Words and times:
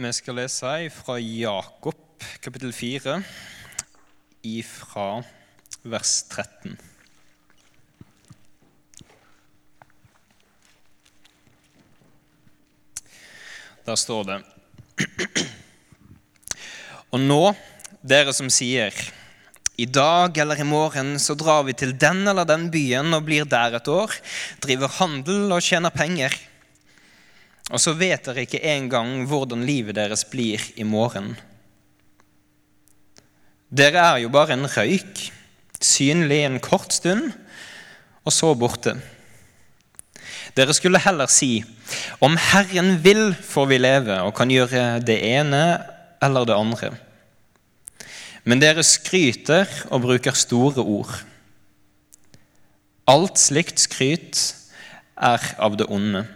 Vi 0.00 0.08
skal 0.16 0.38
lese 0.38 0.68
fra 0.96 1.18
Jakob 1.20 2.24
kapittel 2.40 2.70
4, 2.72 3.18
ifra 4.48 5.20
vers 5.84 6.12
13. 6.32 6.78
Der 13.84 14.00
står 14.00 14.24
det 14.30 14.40
Og 17.12 17.20
nå, 17.20 17.42
dere 18.00 18.32
som 18.32 18.48
sier 18.48 18.96
i 19.76 19.84
dag 19.84 20.32
eller 20.40 20.64
i 20.64 20.70
morgen 20.70 21.18
så 21.20 21.36
drar 21.36 21.68
vi 21.68 21.76
til 21.76 21.92
den 21.92 22.24
eller 22.24 22.48
den 22.48 22.70
byen 22.72 23.12
og 23.12 23.28
blir 23.28 23.44
der 23.44 23.76
et 23.76 23.92
år, 24.00 24.16
driver 24.64 24.96
handel 24.96 25.52
og 25.52 25.60
tjener 25.60 25.92
penger. 25.92 26.39
Og 27.80 27.84
så 27.86 27.94
vet 27.96 28.26
dere 28.28 28.42
ikke 28.44 28.58
engang 28.74 29.22
hvordan 29.24 29.62
livet 29.64 29.96
deres 29.96 30.26
blir 30.28 30.60
i 30.76 30.84
morgen. 30.84 31.30
Dere 33.72 34.02
er 34.04 34.18
jo 34.20 34.28
bare 34.28 34.52
en 34.52 34.66
røyk, 34.68 35.22
synlig 35.80 36.42
en 36.44 36.58
kort 36.60 36.92
stund, 36.92 37.30
og 38.20 38.34
så 38.36 38.50
borte. 38.52 38.92
Dere 40.52 40.76
skulle 40.76 41.00
heller 41.00 41.32
si, 41.32 41.62
om 42.20 42.36
Herren 42.50 42.98
vil, 43.00 43.30
får 43.32 43.70
vi 43.70 43.78
leve 43.80 44.18
og 44.26 44.34
kan 44.36 44.52
gjøre 44.52 45.00
det 45.00 45.16
ene 45.30 45.62
eller 46.20 46.44
det 46.50 46.58
andre. 46.60 46.90
Men 48.44 48.60
dere 48.60 48.84
skryter 48.84 49.72
og 49.88 50.04
bruker 50.04 50.36
store 50.36 50.84
ord. 50.84 51.16
Alt 53.08 53.40
slikt 53.40 53.80
skryt 53.80 54.42
er 55.16 55.48
av 55.56 55.80
det 55.80 55.88
onde. 55.88 56.26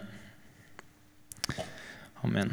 Amen. 2.25 2.49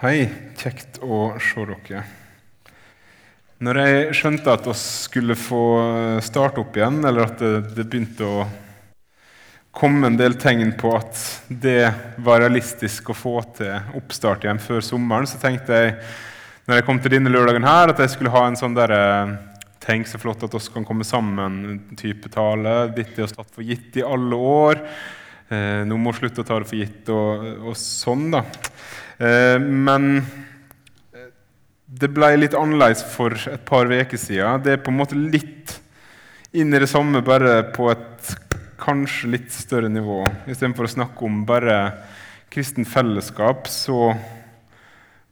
Hei, 0.00 0.30
kjekt 0.56 1.02
å 1.04 1.34
se 1.36 1.66
dere. 1.68 2.06
Når 3.60 3.80
jeg 3.82 4.16
skjønte 4.16 4.56
at 4.56 4.64
vi 4.64 4.72
skulle 4.80 5.36
få 5.36 5.62
starte 6.24 6.64
opp 6.64 6.76
igjen, 6.80 7.02
eller 7.04 7.28
at 7.28 7.36
det, 7.36 7.54
det, 7.76 7.84
begynte 7.84 8.24
å 8.24 8.46
komme 9.76 10.08
en 10.08 10.16
del 10.16 10.40
tegn 10.40 10.72
på 10.80 10.96
at 10.96 11.20
det 11.48 11.82
var 12.24 12.40
realistisk 12.46 13.12
å 13.12 13.22
få 13.26 13.40
til 13.60 13.98
oppstart 14.00 14.48
igjen 14.48 14.68
før 14.72 14.80
sommeren, 14.88 15.28
så 15.28 15.36
tenkte 15.42 15.82
jeg 15.84 15.98
når 16.64 16.78
jeg 16.78 16.86
kom 16.86 17.00
til 17.02 17.12
denne 17.12 17.32
lørdagen 17.32 17.66
her, 17.66 17.92
at 17.92 18.00
jeg 18.00 18.14
skulle 18.14 18.32
ha 18.32 18.46
en 18.48 18.58
sånn 18.60 18.76
derre 18.76 19.02
Tenk 19.84 20.08
så 20.08 20.16
flott 20.16 20.40
at 20.46 20.54
oss 20.56 20.70
kan 20.72 20.86
komme 20.88 21.04
sammen-type 21.04 22.30
tale. 22.32 22.86
Dette 22.96 23.20
er 23.20 23.26
oss 23.26 23.34
tatt 23.36 23.50
for 23.52 23.60
gitt 23.60 23.98
i 24.00 24.04
alle 24.06 24.32
år. 24.32 24.78
Eh, 25.52 25.82
nå 25.84 25.98
må 26.00 26.14
vi 26.14 26.22
slutte 26.22 26.40
å 26.40 26.46
ta 26.48 26.56
det 26.56 26.70
for 26.70 26.78
gitt, 26.80 27.10
og, 27.12 27.42
og 27.68 27.76
sånn, 27.76 28.30
da. 28.32 28.40
Eh, 29.20 29.58
men 29.60 30.22
det 31.84 32.08
ble 32.16 32.30
litt 32.38 32.56
annerledes 32.56 33.04
for 33.12 33.36
et 33.36 33.66
par 33.68 33.92
uker 33.92 34.16
siden. 34.16 34.64
Det 34.64 34.72
er 34.72 34.80
på 34.80 34.94
en 34.94 35.02
måte 35.02 35.20
litt 35.20 35.76
inn 36.56 36.72
i 36.72 36.80
det 36.80 36.88
samme, 36.88 37.20
bare 37.26 37.58
på 37.74 37.90
et 37.92 38.32
kanskje 38.80 39.34
litt 39.36 39.52
større 39.52 39.92
nivå. 39.92 40.22
Istedenfor 40.48 40.88
å 40.88 40.94
snakke 40.96 41.28
om 41.28 41.42
bare 41.44 41.76
kristen 42.54 42.88
fellesskap, 42.88 43.68
så 43.70 44.14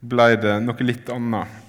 ble 0.03 0.33
det 0.39 0.57
noe 0.63 0.85
litt 0.85 1.09
annet. 1.13 1.59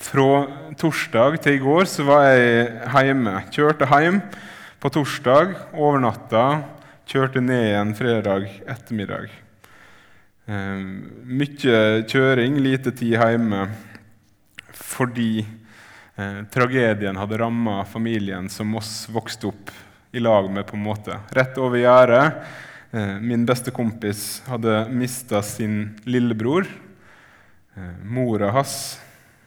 Fra 0.00 0.46
torsdag 0.80 1.40
til 1.44 1.58
i 1.58 1.60
går 1.60 1.88
så 1.88 2.04
var 2.08 2.24
jeg 2.28 3.08
hjemme. 3.10 3.34
Kjørte 3.52 3.88
hjem 3.88 4.20
på 4.80 4.88
torsdag, 4.92 5.52
overnatta, 5.76 6.44
kjørte 7.08 7.42
ned 7.44 7.66
igjen 7.66 7.94
fredag 7.98 8.46
ettermiddag. 8.64 9.28
Eh, 10.48 10.80
mye 11.28 11.80
kjøring, 12.08 12.56
lite 12.64 12.94
tid 12.96 13.18
hjemme 13.18 13.68
fordi 14.80 15.44
eh, 15.44 16.40
tragedien 16.52 17.18
hadde 17.20 17.38
ramma 17.38 17.82
familien 17.88 18.48
som 18.50 18.72
oss 18.80 19.04
vokste 19.12 19.50
opp 19.52 19.72
i 20.16 20.20
lag 20.20 20.48
med. 20.50 20.66
på 20.66 20.76
en 20.76 20.82
måte. 20.82 21.20
Rett 21.30 21.58
over 21.58 21.78
gjerdet. 21.78 22.40
Eh, 22.90 23.16
min 23.20 23.44
beste 23.46 23.70
kompis 23.70 24.42
hadde 24.48 24.86
mista 24.90 25.42
sin 25.42 26.00
lillebror. 26.04 26.66
Eh, 27.74 27.96
mora 28.04 28.50
hans, 28.50 29.00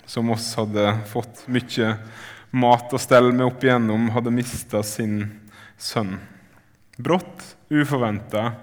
som 0.06 0.30
oss 0.30 0.56
hadde 0.56 0.98
fått 1.12 1.44
mye 1.52 1.96
mat 2.56 2.94
og 2.94 3.02
stell 3.02 3.34
med 3.34 3.50
opp 3.50 3.66
igjennom, 3.66 4.08
hadde 4.16 4.32
mista 4.32 4.84
sin 4.86 5.26
sønn. 5.78 6.16
Brått, 6.96 7.56
uforventa, 7.74 8.54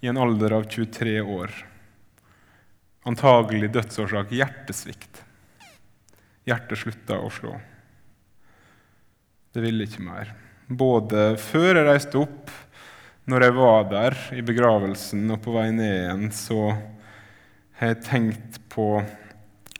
i 0.00 0.10
en 0.10 0.18
alder 0.18 0.56
av 0.56 0.66
23 0.70 1.20
år. 1.20 1.54
Antagelig 3.06 3.70
dødsårsak 3.74 4.32
hjertesvikt. 4.34 5.22
Hjertet 6.48 6.82
slutta 6.82 7.18
å 7.20 7.30
slå. 7.30 7.54
Det 9.52 9.62
ville 9.62 9.86
ikke 9.86 10.04
mer. 10.06 10.34
Både 10.66 11.32
før 11.40 11.70
jeg 11.70 11.86
reiste 11.86 12.20
opp, 12.20 12.50
når 13.28 13.44
jeg 13.44 13.56
var 13.58 13.90
der 13.90 14.16
i 14.38 14.44
begravelsen 14.44 15.26
og 15.34 15.42
på 15.44 15.54
vei 15.54 15.68
ned 15.74 15.94
igjen, 15.94 16.30
så 16.32 16.72
har 17.78 17.98
tenkt 18.04 18.58
på 18.72 18.90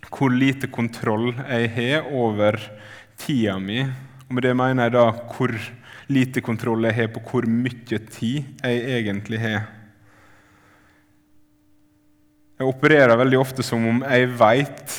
hvor 0.08 0.32
lite 0.32 0.70
kontroll 0.72 1.32
jeg 1.34 1.72
har 1.74 2.06
over 2.14 2.56
tida 3.18 3.58
mi. 3.60 3.82
Og 4.28 4.36
med 4.36 4.46
det 4.46 4.54
mener 4.56 4.88
jeg 4.88 4.96
da 4.96 5.08
hvor 5.34 5.52
lite 6.08 6.42
kontroll 6.44 6.86
jeg 6.88 6.96
har 6.96 7.10
på 7.12 7.24
hvor 7.28 7.48
mye 7.50 7.98
tid 8.08 8.62
jeg 8.62 8.80
egentlig 8.98 9.42
har. 9.42 9.66
Jeg 12.58 12.66
opererer 12.66 13.20
veldig 13.20 13.38
ofte 13.38 13.62
som 13.62 13.84
om 13.86 14.00
jeg 14.02 14.32
veit 14.38 14.96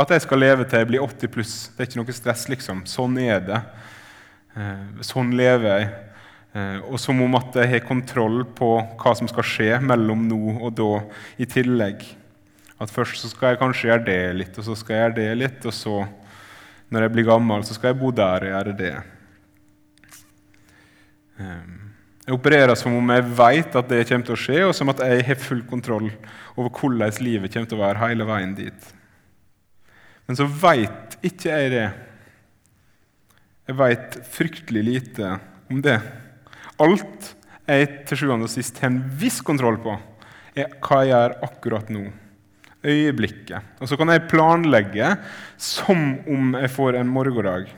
at 0.00 0.12
jeg 0.14 0.24
skal 0.24 0.40
leve 0.40 0.66
til 0.68 0.80
jeg 0.80 0.88
blir 0.88 1.04
80 1.04 1.32
pluss. 1.32 1.54
Det 1.74 1.82
er 1.82 1.88
ikke 1.88 2.00
noe 2.00 2.14
stress, 2.14 2.44
liksom. 2.48 2.84
Sånn 2.88 3.18
er 3.20 3.40
det. 3.44 3.58
Eh, 4.56 5.02
sånn 5.04 5.32
lever 5.36 5.66
jeg. 5.68 5.88
Eh, 6.56 6.78
og 6.88 6.96
som 7.00 7.20
om 7.22 7.36
at 7.38 7.56
jeg 7.60 7.70
har 7.74 7.84
kontroll 7.86 8.42
på 8.56 8.70
hva 9.00 9.12
som 9.18 9.28
skal 9.30 9.46
skje 9.46 9.70
mellom 9.84 10.24
nå 10.30 10.40
og 10.56 10.72
da 10.78 10.90
i 11.40 11.48
tillegg. 11.48 12.04
At 12.80 12.92
først 12.92 13.20
så 13.20 13.28
skal 13.28 13.52
jeg 13.52 13.60
kanskje 13.60 13.90
gjøre 13.90 14.06
det 14.06 14.20
litt, 14.38 14.56
og 14.56 14.66
så 14.66 14.76
skal 14.78 14.96
jeg 14.96 15.04
gjøre 15.04 15.18
det 15.18 15.30
litt, 15.36 15.66
og 15.68 15.74
så, 15.76 15.96
når 16.88 17.06
jeg 17.06 17.14
blir 17.16 17.28
gammel, 17.28 17.64
så 17.66 17.76
skal 17.76 17.92
jeg 17.92 18.00
bo 18.00 18.12
der 18.16 18.46
og 18.46 18.54
gjøre 18.54 18.76
det. 18.78 18.94
Eh, 21.40 21.80
jeg 22.26 22.36
opererer 22.36 22.78
som 22.78 22.94
om 22.94 23.12
jeg 23.12 23.26
vet 23.36 23.76
at 23.76 23.90
det 23.90 24.04
kommer 24.08 24.28
til 24.28 24.36
å 24.36 24.40
skje, 24.40 24.62
og 24.68 24.72
som 24.76 24.92
at 24.92 25.02
jeg 25.02 25.26
har 25.28 25.42
full 25.42 25.60
kontroll 25.68 26.08
over 26.54 26.70
hvordan 26.70 27.20
livet 27.24 27.52
kommer 27.52 27.70
til 27.70 27.80
å 27.80 27.84
være 27.84 28.02
hele 28.04 28.26
veien 28.28 28.56
dit. 28.56 28.88
Men 30.28 30.38
så 30.38 30.46
veit 30.46 31.16
ikke 31.26 31.50
jeg 31.50 31.72
det. 31.72 31.86
Jeg 33.66 33.78
veit 33.80 34.18
fryktelig 34.30 34.84
lite 34.86 35.32
om 35.70 35.80
det. 35.82 35.98
Alt 36.80 37.32
jeg 37.66 37.88
til 38.06 38.22
sjuende 38.22 38.46
og 38.48 38.52
sist 38.52 38.78
har 38.82 38.92
en 38.92 39.02
viss 39.20 39.40
kontroll 39.46 39.76
på, 39.82 39.96
er 40.54 40.72
hva 40.82 41.02
jeg 41.02 41.12
gjør 41.12 41.36
akkurat 41.46 41.90
nå. 41.92 42.04
Øyeblikket. 42.84 43.76
Og 43.80 43.90
så 43.90 43.96
kan 44.00 44.08
jeg 44.08 44.28
planlegge 44.30 45.14
som 45.60 46.14
om 46.24 46.54
jeg 46.56 46.72
får 46.72 46.96
en 47.00 47.12
morgendag. 47.12 47.68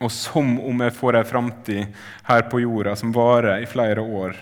Og 0.00 0.12
som 0.12 0.58
om 0.60 0.84
jeg 0.84 0.94
får 0.96 1.18
ei 1.20 1.24
framtid 1.28 2.02
her 2.28 2.46
på 2.50 2.60
jorda 2.64 2.96
som 2.96 3.14
varer 3.16 3.62
i 3.64 3.68
flere 3.68 4.04
år. 4.04 4.36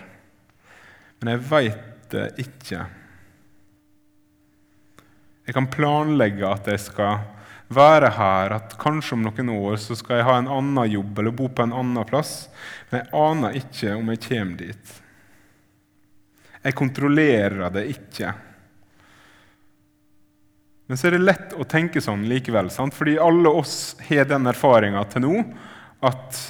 Men 1.19 1.35
jeg 1.35 1.45
veit 1.49 2.11
det 2.11 2.27
ikke. 2.43 2.85
Jeg 5.45 5.55
kan 5.55 5.69
planlegge 5.71 6.47
at 6.49 6.67
jeg 6.71 6.81
skal 6.81 7.23
være 7.75 8.11
her, 8.17 8.55
at 8.57 8.75
kanskje 8.81 9.15
om 9.17 9.25
noen 9.25 9.51
år 9.53 9.77
så 9.81 9.97
skal 9.97 10.19
jeg 10.19 10.27
ha 10.27 10.37
en 10.39 10.51
annen 10.51 10.91
jobb 10.91 11.19
eller 11.21 11.35
bo 11.35 11.49
på 11.49 11.65
en 11.65 11.75
annen 11.75 12.07
plass. 12.09 12.47
Men 12.89 13.01
jeg 13.01 13.11
aner 13.21 13.59
ikke 13.61 13.95
om 13.97 14.11
jeg 14.13 14.23
kommer 14.27 14.61
dit. 14.61 14.95
Jeg 16.65 16.77
kontrollerer 16.77 17.69
det 17.73 17.85
ikke. 17.93 18.33
Men 20.85 20.99
så 20.99 21.07
er 21.07 21.15
det 21.15 21.25
lett 21.25 21.55
å 21.57 21.65
tenke 21.65 22.01
sånn 22.03 22.27
likevel. 22.29 22.69
Sant? 22.73 22.93
Fordi 22.93 23.17
alle 23.21 23.49
oss 23.49 23.95
har 24.09 24.27
den 24.29 24.45
erfaringa 24.51 25.01
til 25.09 25.25
nå 25.25 25.39
at 26.05 26.41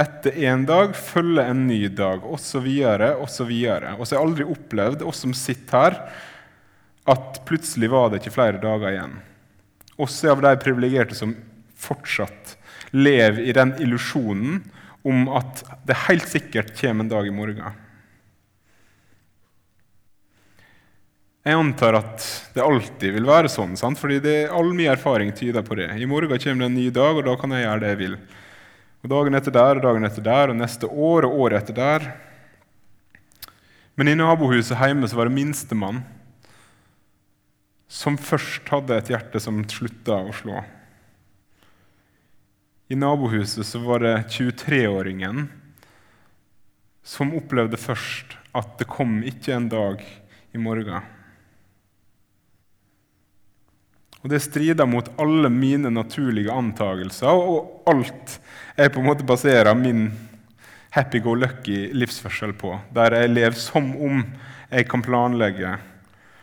etter 0.00 0.36
en 0.46 0.62
dag 0.68 0.94
følger 0.96 1.50
en 1.50 1.66
ny 1.66 1.82
dag, 1.92 2.22
osv., 2.24 2.68
osv. 3.20 3.50
Og 3.50 4.04
så 4.06 4.14
har 4.14 4.16
jeg 4.16 4.22
aldri 4.22 4.46
opplevd, 4.48 5.02
oss 5.04 5.24
som 5.26 5.34
sitter 5.36 5.76
her, 5.76 5.98
at 7.10 7.40
plutselig 7.48 7.90
var 7.92 8.08
det 8.10 8.20
ikke 8.20 8.36
flere 8.36 8.62
dager 8.62 8.94
igjen. 8.94 9.18
Også 10.00 10.30
av 10.32 10.44
de 10.44 10.54
privilegerte 10.62 11.18
som 11.18 11.34
fortsatt 11.80 12.54
lever 12.94 13.42
i 13.44 13.56
den 13.56 13.74
illusjonen 13.82 14.62
om 15.06 15.28
at 15.32 15.62
det 15.88 15.98
helt 16.06 16.28
sikkert 16.28 16.72
kommer 16.78 17.04
en 17.04 17.12
dag 17.12 17.28
i 17.28 17.34
morgen. 17.34 17.76
Jeg 21.50 21.58
antar 21.58 21.96
at 21.98 22.24
det 22.54 22.62
alltid 22.62 23.16
vil 23.16 23.26
være 23.26 23.48
sånn, 23.50 23.72
sant? 23.74 23.98
fordi 23.98 24.20
det, 24.22 24.34
all 24.54 24.68
min 24.70 24.92
erfaring 24.92 25.32
tyder 25.34 25.64
på 25.66 25.74
det. 25.80 25.88
I 25.98 26.06
morgen 26.06 26.30
kommer 26.30 26.62
det 26.62 26.68
en 26.68 26.76
ny 26.78 26.84
dag, 26.94 27.18
og 27.18 27.26
da 27.26 27.34
kan 27.40 27.50
jeg 27.56 27.64
gjøre 27.64 27.82
det 27.82 27.90
jeg 27.90 27.98
vil. 28.04 28.14
Og 29.00 29.10
Dagen 29.10 29.34
etter 29.34 29.56
der 29.56 29.80
og 29.80 29.82
dagen 29.82 30.06
etter 30.06 30.26
der 30.28 30.52
og 30.52 30.58
neste 30.60 30.86
år 30.86 31.26
og 31.26 31.36
året 31.42 31.64
etter 31.64 31.74
der. 31.80 32.06
Men 33.98 34.12
i 34.12 34.14
nabohuset 34.14 34.78
hjemme 34.78 35.10
så 35.10 35.18
var 35.18 35.26
det 35.26 35.38
minstemann 35.40 36.04
som 37.90 38.14
først 38.14 38.70
hadde 38.70 39.00
et 39.00 39.10
hjerte 39.10 39.42
som 39.42 39.64
slutta 39.66 40.22
å 40.22 40.34
slå. 40.36 40.62
I 42.94 42.98
nabohuset 42.98 43.66
så 43.66 43.82
var 43.82 44.04
det 44.06 44.18
23-åringen 44.36 45.48
som 47.02 47.34
opplevde 47.34 47.80
først 47.80 48.38
at 48.54 48.76
det 48.78 48.86
kom 48.90 49.24
ikke 49.26 49.56
en 49.56 49.72
dag 49.72 50.04
i 50.54 50.62
morgen. 50.62 51.16
Og 54.20 54.28
Det 54.28 54.40
strider 54.44 54.86
mot 54.86 55.06
alle 55.20 55.48
mine 55.52 55.90
naturlige 55.92 56.52
antagelser 56.52 57.30
og 57.30 57.86
alt 57.88 58.36
jeg 58.76 58.92
på 58.92 59.00
en 59.00 59.08
måte 59.08 59.24
baserer 59.24 59.72
min 59.76 60.10
happy-go-lucky 60.92 61.92
livsførsel 61.94 62.52
på, 62.58 62.74
der 62.92 63.16
jeg 63.16 63.32
lever 63.32 63.56
som 63.56 63.92
om 63.96 64.24
jeg 64.70 64.86
kan 64.90 65.02
planlegge, 65.02 65.76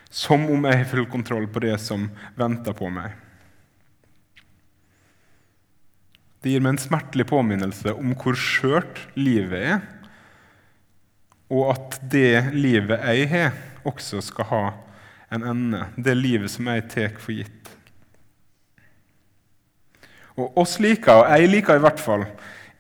som 0.10 0.48
om 0.50 0.66
jeg 0.66 0.82
har 0.82 0.90
full 0.90 1.06
kontroll 1.12 1.48
på 1.52 1.64
det 1.64 1.76
som 1.84 2.08
venter 2.40 2.76
på 2.78 2.90
meg. 2.92 3.12
Det 6.42 6.54
gir 6.54 6.64
meg 6.64 6.76
en 6.76 6.82
smertelig 6.82 7.28
påminnelse 7.28 7.94
om 7.98 8.14
hvor 8.18 8.38
skjørt 8.40 9.04
livet 9.20 9.64
er, 9.76 9.80
og 11.52 11.74
at 11.76 11.98
det 12.12 12.54
livet 12.56 13.04
jeg 13.04 13.30
har, 13.32 13.56
også 13.88 14.22
skal 14.24 14.50
ha 14.50 14.64
en 15.30 15.44
ende. 15.44 15.86
Det 15.96 16.16
livet 16.16 16.52
som 16.52 16.70
jeg 16.72 16.88
tar 16.92 17.16
for 17.22 17.36
gitt. 17.36 17.72
Og 20.38 20.60
oss 20.62 20.78
liker, 20.84 21.24
og 21.24 21.32
jeg 21.34 21.50
liker 21.50 21.80
i 21.80 21.84
hvert 21.84 22.02
fall, 22.02 22.28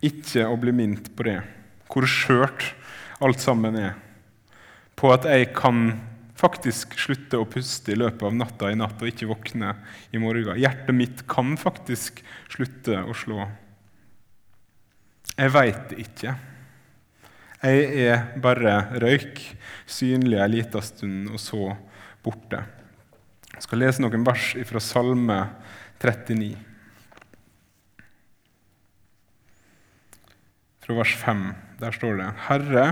ikke 0.05 0.45
å 0.45 0.57
bli 0.61 0.73
minnet 0.77 1.09
på 1.17 1.25
det. 1.25 1.39
Hvor 1.89 2.05
skjørt 2.09 2.67
alt 3.23 3.41
sammen 3.41 3.79
er. 3.79 3.95
På 4.97 5.09
at 5.13 5.25
jeg 5.29 5.49
kan 5.57 5.95
faktisk 6.37 6.93
slutte 7.01 7.39
å 7.41 7.47
puste 7.49 7.93
i 7.93 7.97
løpet 7.97 8.27
av 8.27 8.35
natta 8.37 8.69
i 8.69 8.77
natt 8.77 9.01
og 9.01 9.09
ikke 9.09 9.29
våkne 9.29 9.73
i 10.13 10.21
morgen. 10.21 10.59
Hjertet 10.61 10.93
mitt 10.93 11.23
kan 11.29 11.55
faktisk 11.57 12.21
slutte 12.53 13.01
å 13.01 13.15
slå. 13.17 13.47
Jeg 15.37 15.53
veit 15.53 15.89
det 15.89 16.03
ikke. 16.05 16.35
Jeg 17.57 18.05
er 18.05 18.25
bare 18.41 18.75
røyk, 19.01 19.41
synlig 19.89 20.37
ei 20.43 20.51
liten 20.59 20.85
stund, 20.85 21.31
og 21.33 21.41
så 21.41 21.71
borte. 22.27 22.61
Jeg 23.55 23.65
skal 23.65 23.81
lese 23.81 24.03
noen 24.03 24.25
vers 24.27 24.51
fra 24.69 24.81
Salme 24.83 25.39
39. 26.03 26.51
Fra 30.85 30.97
vers 30.99 31.13
5. 31.23 31.45
Der 31.81 31.95
står 31.95 32.19
det 32.19 32.31
Herre, 32.47 32.85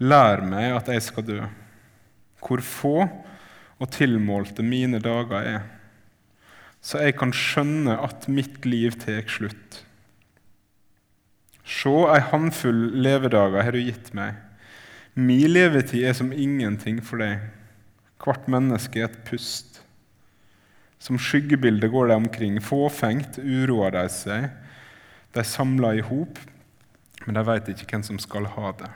lær 0.00 0.42
meg 0.48 0.72
at 0.78 0.88
jeg 0.92 1.04
skal 1.04 1.26
dø. 1.26 1.40
Hvor 2.40 2.62
få 2.64 2.96
og 3.76 3.90
tilmålte 3.92 4.64
mine 4.64 5.00
dager 5.02 5.50
er, 5.56 5.64
så 6.80 7.02
jeg 7.02 7.16
kan 7.18 7.32
skjønne 7.34 7.96
at 8.04 8.28
mitt 8.30 8.64
liv 8.68 8.94
tar 9.02 9.26
slutt. 9.28 9.82
Se, 11.66 11.90
ei 11.90 12.22
håndfull 12.30 12.92
levedager 13.02 13.66
har 13.66 13.74
du 13.74 13.82
gitt 13.82 14.12
meg. 14.14 14.38
Min 15.18 15.48
levetid 15.50 16.04
er 16.06 16.14
som 16.14 16.30
ingenting 16.30 17.00
for 17.02 17.18
deg. 17.18 17.42
Hvert 18.22 18.46
menneske 18.50 19.02
er 19.02 19.10
et 19.10 19.24
pust. 19.28 19.80
Som 21.02 21.18
skyggebilde 21.20 21.88
går 21.92 22.10
de 22.10 22.18
omkring. 22.18 22.60
Fåfengt 22.64 23.38
uroer 23.38 23.94
de 23.94 24.06
seg. 24.12 24.48
De 25.36 25.44
samler 25.44 25.98
i 25.98 26.04
hop, 26.06 26.38
men 27.26 27.36
de 27.36 27.42
veit 27.44 27.68
ikke 27.68 27.88
hvem 27.90 28.06
som 28.06 28.20
skal 28.22 28.48
ha 28.54 28.70
det. 28.80 28.88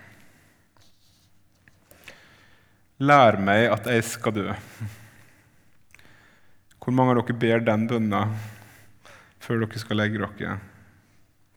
Lær 3.01 3.39
meg 3.41 3.67
at 3.73 3.87
jeg 3.89 4.05
skal 4.09 4.35
dø. 4.37 4.47
Hvor 6.81 6.97
mange 6.97 7.13
av 7.15 7.21
dere 7.21 7.37
ber 7.37 7.63
den 7.65 7.87
bønna 7.89 8.23
før 9.41 9.63
dere 9.63 9.81
skal 9.81 10.01
legge 10.01 10.21
dere? 10.21 10.57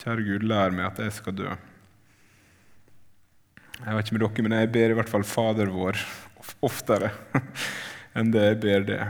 Kjære 0.04 0.28
Gud, 0.28 0.46
lær 0.52 0.76
meg 0.76 0.90
at 0.90 1.00
jeg 1.04 1.16
skal 1.16 1.36
dø. 1.38 1.50
Jeg 3.80 3.96
vet 3.96 4.06
ikke 4.06 4.18
med 4.18 4.24
dere, 4.26 4.46
men 4.48 4.56
jeg 4.60 4.72
ber 4.76 4.94
i 4.94 4.98
hvert 5.00 5.12
fall 5.12 5.28
Fader 5.28 5.72
vår 5.72 6.00
oftere 6.66 7.12
enn 8.18 8.32
det 8.34 8.46
jeg 8.48 8.60
ber 8.64 8.88
det. 8.88 9.02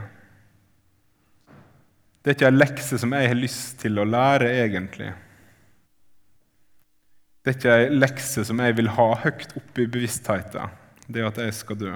Det 2.24 2.32
er 2.32 2.38
ikke 2.38 2.52
en 2.54 2.62
lekse 2.62 2.98
som 3.02 3.14
jeg 3.18 3.30
har 3.34 3.36
lyst 3.36 3.82
til 3.82 4.00
å 4.00 4.08
lære, 4.08 4.48
egentlig. 4.64 5.10
Det 7.44 7.52
er 7.52 7.58
ikke 7.58 7.74
en 7.76 7.98
lekse 8.00 8.46
som 8.48 8.62
jeg 8.64 8.78
vil 8.78 8.94
ha 8.96 9.08
høyt 9.26 9.52
oppe 9.60 9.84
i 9.84 9.90
bevisstheten, 9.92 10.78
det 11.12 11.26
at 11.28 11.42
jeg 11.44 11.56
skal 11.58 11.80
dø. 11.82 11.92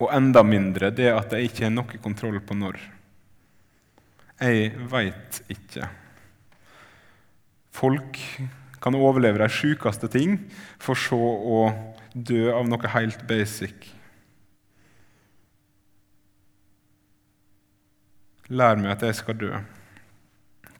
Og 0.00 0.08
enda 0.16 0.40
mindre 0.46 0.88
det 0.96 1.10
at 1.12 1.36
jeg 1.36 1.50
ikke 1.50 1.66
har 1.66 1.74
noe 1.74 2.00
kontroll 2.00 2.40
på 2.40 2.56
når. 2.56 2.80
Jeg 4.40 4.72
veit 4.88 5.42
ikke. 5.52 5.90
Folk 7.76 8.16
kan 8.80 8.96
overleve 8.96 9.42
de 9.42 9.50
sjukeste 9.52 10.08
ting, 10.08 10.38
for 10.80 10.96
så 10.96 11.20
å 11.20 11.60
dø 12.14 12.50
av 12.52 12.68
noe 12.68 12.92
helt 12.94 13.22
basic. 13.28 13.88
Lær 18.50 18.80
meg 18.80 18.96
at 18.96 19.04
jeg 19.06 19.18
skal 19.20 19.38
dø. 19.38 19.50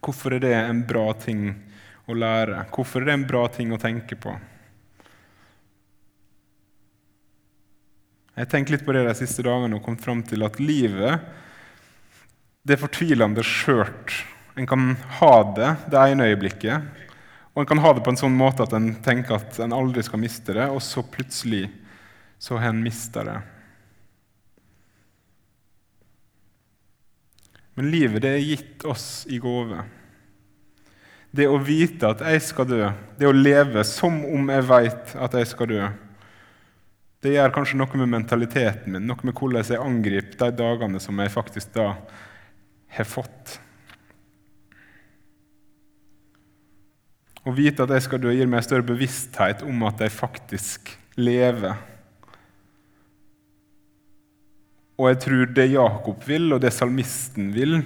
Hvorfor 0.01 0.35
er 0.35 0.43
det 0.43 0.55
en 0.57 0.81
bra 0.87 1.11
ting 1.15 1.51
å 2.09 2.15
lære? 2.17 2.65
Hvorfor 2.73 3.03
er 3.03 3.11
det 3.11 3.19
en 3.19 3.27
bra 3.29 3.45
ting 3.53 3.71
å 3.71 3.79
tenke 3.79 4.17
på? 4.19 4.33
Jeg 8.31 8.45
har 8.47 8.51
tenkt 8.51 8.71
litt 8.73 8.83
på 8.87 8.95
det 8.95 9.05
de 9.05 9.13
siste 9.19 9.43
dagene 9.45 9.77
og 9.77 9.83
kommet 9.85 10.03
fram 10.03 10.23
til 10.25 10.43
at 10.47 10.59
livet 10.59 11.19
det 12.65 12.75
er 12.75 12.81
fortvilende 12.81 13.43
skjørt. 13.45 14.13
En 14.59 14.67
kan 14.69 14.93
ha 15.19 15.33
det 15.55 15.69
det 15.91 16.03
ene 16.11 16.27
øyeblikket, 16.29 17.07
og 17.51 17.61
en 17.61 17.67
kan 17.67 17.81
ha 17.83 17.93
det 17.93 18.03
på 18.05 18.13
en 18.13 18.19
sånn 18.19 18.35
måte 18.37 18.63
at 18.63 18.73
en 18.77 18.93
tenker 19.03 19.35
at 19.35 19.57
en 19.63 19.75
aldri 19.75 20.03
skal 20.07 20.21
miste 20.21 20.55
det, 20.55 20.69
og 20.71 20.79
så 20.83 21.03
plutselig 21.03 21.65
så 22.41 22.57
har 22.61 22.71
en 22.71 22.83
mista 22.83 23.25
det. 23.27 23.39
Men 27.75 27.91
livet 27.91 28.23
det 28.23 28.31
er 28.35 28.45
gitt 28.45 28.85
oss 28.87 29.25
i 29.31 29.39
gave. 29.41 29.83
Det 31.31 31.47
å 31.47 31.59
vite 31.63 32.09
at 32.11 32.23
jeg 32.27 32.43
skal 32.43 32.67
dø, 32.67 32.87
det 33.19 33.27
å 33.27 33.35
leve 33.35 33.83
som 33.87 34.17
om 34.27 34.49
jeg 34.51 34.67
veit 34.67 35.13
at 35.15 35.37
jeg 35.39 35.51
skal 35.51 35.69
dø, 35.71 35.83
det 37.21 37.35
gjør 37.35 37.53
kanskje 37.53 37.77
noe 37.77 37.99
med 38.01 38.09
mentaliteten 38.15 38.95
min, 38.95 39.05
noe 39.07 39.27
med 39.27 39.35
hvordan 39.37 39.67
jeg 39.67 39.79
angriper 39.79 40.39
de 40.41 40.57
dagene 40.57 40.99
som 41.03 41.19
jeg 41.21 41.33
faktisk 41.35 41.75
da 41.75 41.91
har 42.95 43.07
fått. 43.07 43.59
Å 47.41 47.53
vite 47.57 47.85
at 47.85 47.93
jeg 47.95 48.05
skal 48.05 48.21
dø, 48.21 48.33
gir 48.35 48.49
meg 48.49 48.65
større 48.65 48.85
bevissthet 48.85 49.63
om 49.65 49.87
at 49.87 50.03
jeg 50.03 50.13
faktisk 50.13 50.91
lever. 51.17 51.79
Og 55.01 55.09
jeg 55.09 55.21
tror 55.23 55.53
det 55.57 55.71
Jakob 55.71 56.25
vil, 56.27 56.51
og 56.53 56.61
det 56.61 56.73
salmisten 56.75 57.49
vil, 57.55 57.79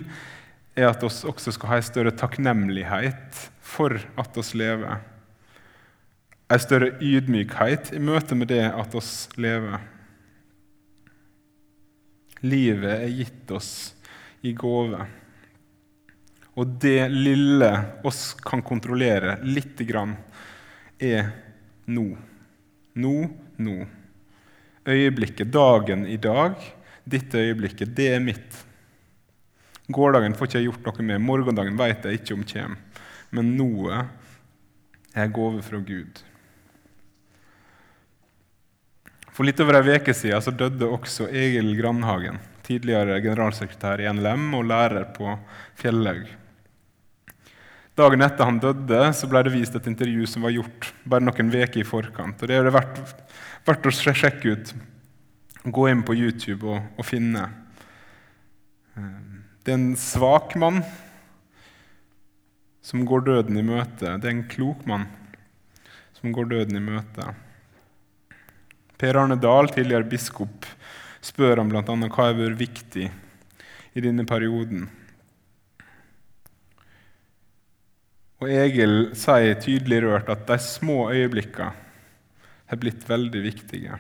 er 0.76 0.90
at 0.90 1.04
vi 1.04 1.08
også 1.08 1.54
skal 1.56 1.72
ha 1.72 1.80
en 1.80 1.88
større 1.88 2.12
takknemlighet 2.12 3.46
for 3.64 3.96
at 4.20 4.36
vi 4.36 4.60
lever. 4.60 5.00
En 6.52 6.62
større 6.62 6.92
ydmykhet 7.00 7.94
i 7.96 8.02
møte 8.04 8.36
med 8.38 8.52
det 8.52 8.66
at 8.68 8.96
oss 9.00 9.30
lever. 9.40 9.80
Livet 12.44 13.00
er 13.00 13.16
gitt 13.24 13.54
oss 13.56 13.72
i 14.46 14.52
gave. 14.54 15.08
Og 16.56 16.78
det 16.82 17.10
lille 17.12 17.70
oss 18.08 18.30
kan 18.40 18.64
kontrollere 18.64 19.38
lite 19.44 19.84
grann, 19.88 20.16
er 21.00 21.28
nå. 21.92 22.06
Nå, 22.96 23.16
nå. 23.58 23.76
Øyeblikket, 24.88 25.52
dagen 25.52 26.06
i 26.08 26.16
dag, 26.22 26.56
dette 27.04 27.42
øyeblikket, 27.42 27.92
det 27.98 28.08
er 28.16 28.24
mitt. 28.24 28.62
Gårsdagen 29.92 30.38
får 30.38 30.48
ikke 30.48 30.62
jeg 30.62 30.70
gjort 30.70 30.88
noe 30.88 31.08
med, 31.10 31.26
morgendagen 31.26 31.76
vet 31.78 32.08
jeg 32.08 32.22
ikke 32.22 32.38
om 32.38 32.48
kommer. 32.48 33.04
Men 33.36 33.52
noe 33.58 34.06
er 35.16 35.36
gave 35.36 35.62
fra 35.66 35.82
Gud. 35.84 36.24
For 39.36 39.44
litt 39.44 39.60
over 39.60 39.82
ei 39.82 39.98
uke 40.00 40.16
siden 40.16 40.40
så 40.40 40.54
døde 40.56 40.88
også 40.88 41.28
Egil 41.28 41.74
Grandhagen, 41.76 42.40
tidligere 42.64 43.20
generalsekretær 43.20 44.00
i 44.00 44.08
NLM 44.08 44.54
og 44.56 44.70
lærer 44.72 45.10
på 45.18 45.36
Fjellhaug. 45.76 46.45
Dagen 47.96 48.26
etter 48.26 48.44
han 48.44 48.58
døde, 48.60 49.02
så 49.16 49.28
ble 49.32 49.40
det 49.48 49.54
vist 49.54 49.76
et 49.78 49.86
intervju 49.88 50.26
som 50.28 50.44
var 50.44 50.52
gjort 50.52 50.90
bare 51.08 51.24
noen 51.24 51.52
uker 51.54 51.80
i 51.80 51.88
forkant. 51.88 52.42
og 52.42 52.50
Det 52.50 52.58
er 52.58 52.68
det 52.68 52.74
verdt, 52.76 53.00
verdt 53.64 53.88
å 53.88 53.94
sjekke 53.96 54.52
ut. 54.52 54.74
gå 55.64 55.88
inn 55.90 56.04
på 56.04 56.14
YouTube 56.14 56.68
og, 56.68 56.84
og 57.00 57.06
finne. 57.08 57.48
Eh, 58.98 59.40
det 59.64 59.72
er 59.72 59.80
en 59.80 59.96
svak 59.98 60.58
mann 60.60 60.84
som 62.86 63.06
går 63.08 63.24
døden 63.26 63.58
i 63.58 63.64
møte. 63.66 64.12
Det 64.20 64.28
er 64.28 64.36
en 64.36 64.50
klok 64.52 64.84
mann 64.86 65.08
som 66.20 66.36
går 66.36 66.52
døden 66.52 66.78
i 66.78 66.84
møte. 66.84 67.32
Per 69.00 69.18
Arne 69.18 69.40
Dahl, 69.40 69.72
tidligere 69.72 70.08
biskop, 70.12 70.68
spør 71.24 71.64
ham 71.64 71.72
bl.a. 71.72 71.82
hva 71.82 72.28
har 72.28 72.38
vært 72.38 72.60
viktig 72.60 73.08
i 73.96 74.04
denne 74.04 74.28
perioden. 74.28 74.86
Og 78.46 78.52
Egil 78.54 79.08
sier 79.18 79.56
tydelig 79.58 80.04
rørt 80.04 80.28
at 80.30 80.44
de 80.46 80.56
små 80.62 81.08
øyeblikkene 81.10 81.72
har 82.70 82.78
blitt 82.78 83.02
veldig 83.10 83.42
viktige. 83.42 83.98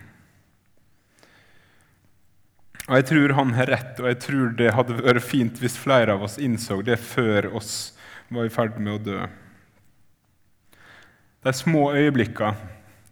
Og 2.85 2.93
Jeg 2.99 3.07
tror 3.09 3.33
han 3.39 3.55
har 3.57 3.71
rett, 3.73 3.97
og 3.97 4.07
jeg 4.11 4.19
tror 4.21 4.53
det 4.59 4.75
hadde 4.77 4.99
vært 4.99 5.25
fint 5.25 5.57
hvis 5.57 5.79
flere 5.81 6.13
av 6.13 6.27
oss 6.27 6.37
innså 6.37 6.77
det 6.85 6.99
før 7.01 7.49
oss 7.57 7.73
var 8.29 8.45
i 8.45 8.53
ferd 8.53 8.77
med 8.77 8.93
å 8.93 9.01
dø. 9.01 9.25
De 11.41 11.53
små 11.53 11.89
øyeblikkene, 11.97 12.53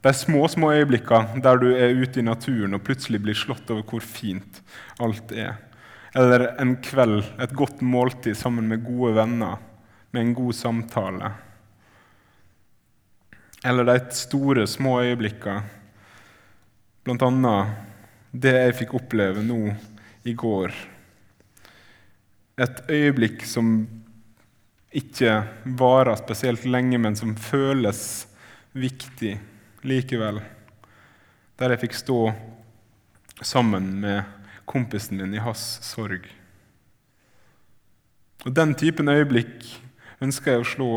de 0.05 0.13
små, 0.13 0.45
små 0.51 0.69
øyeblikkene 0.77 1.41
der 1.41 1.57
du 1.57 1.71
er 1.73 1.97
ute 1.97 2.21
i 2.21 2.29
naturen 2.29 2.77
og 2.77 2.85
plutselig 2.85 3.23
blir 3.25 3.37
slått 3.37 3.73
over 3.73 3.81
hvor 3.89 4.05
fint 4.05 4.61
alt 5.01 5.33
er. 5.33 5.57
Eller 6.13 6.51
en 6.61 6.77
kveld, 6.77 7.23
et 7.41 7.57
godt 7.57 7.81
måltid 7.81 8.37
sammen 8.37 8.69
med 8.69 8.85
gode 8.85 9.15
venner, 9.17 9.57
med 10.13 10.21
en 10.21 10.33
god 10.37 10.55
samtale. 10.55 11.31
Eller 13.65 13.87
de 13.87 13.97
store, 14.13 14.67
små 14.67 14.99
øyeblikkene, 15.01 15.63
blant 17.03 17.23
annet 17.25 17.73
det 18.31 18.53
jeg 18.53 18.75
fikk 18.81 18.95
oppleve 18.97 19.43
nå 19.45 19.59
i 20.27 20.33
går. 20.37 20.73
Et 22.61 22.81
øyeblikk 22.89 23.45
som 23.49 23.73
ikke 24.93 25.39
varer 25.79 26.15
spesielt 26.21 26.65
lenge, 26.69 26.99
men 27.01 27.17
som 27.17 27.33
føles 27.33 28.27
viktig 28.77 29.33
likevel. 29.85 30.41
Der 31.57 31.73
jeg 31.73 31.85
fikk 31.87 31.97
stå 31.97 32.19
sammen 33.41 33.89
med 34.03 34.21
kompisen 34.69 35.17
min 35.17 35.33
i 35.33 35.41
hans 35.41 35.63
sorg. 35.85 36.27
Og 38.43 38.53
Den 38.53 38.75
typen 38.75 39.09
øyeblikk 39.09 39.82
ønsker 40.23 40.55
jeg 40.55 40.63
å 40.63 40.69
slå 40.69 40.91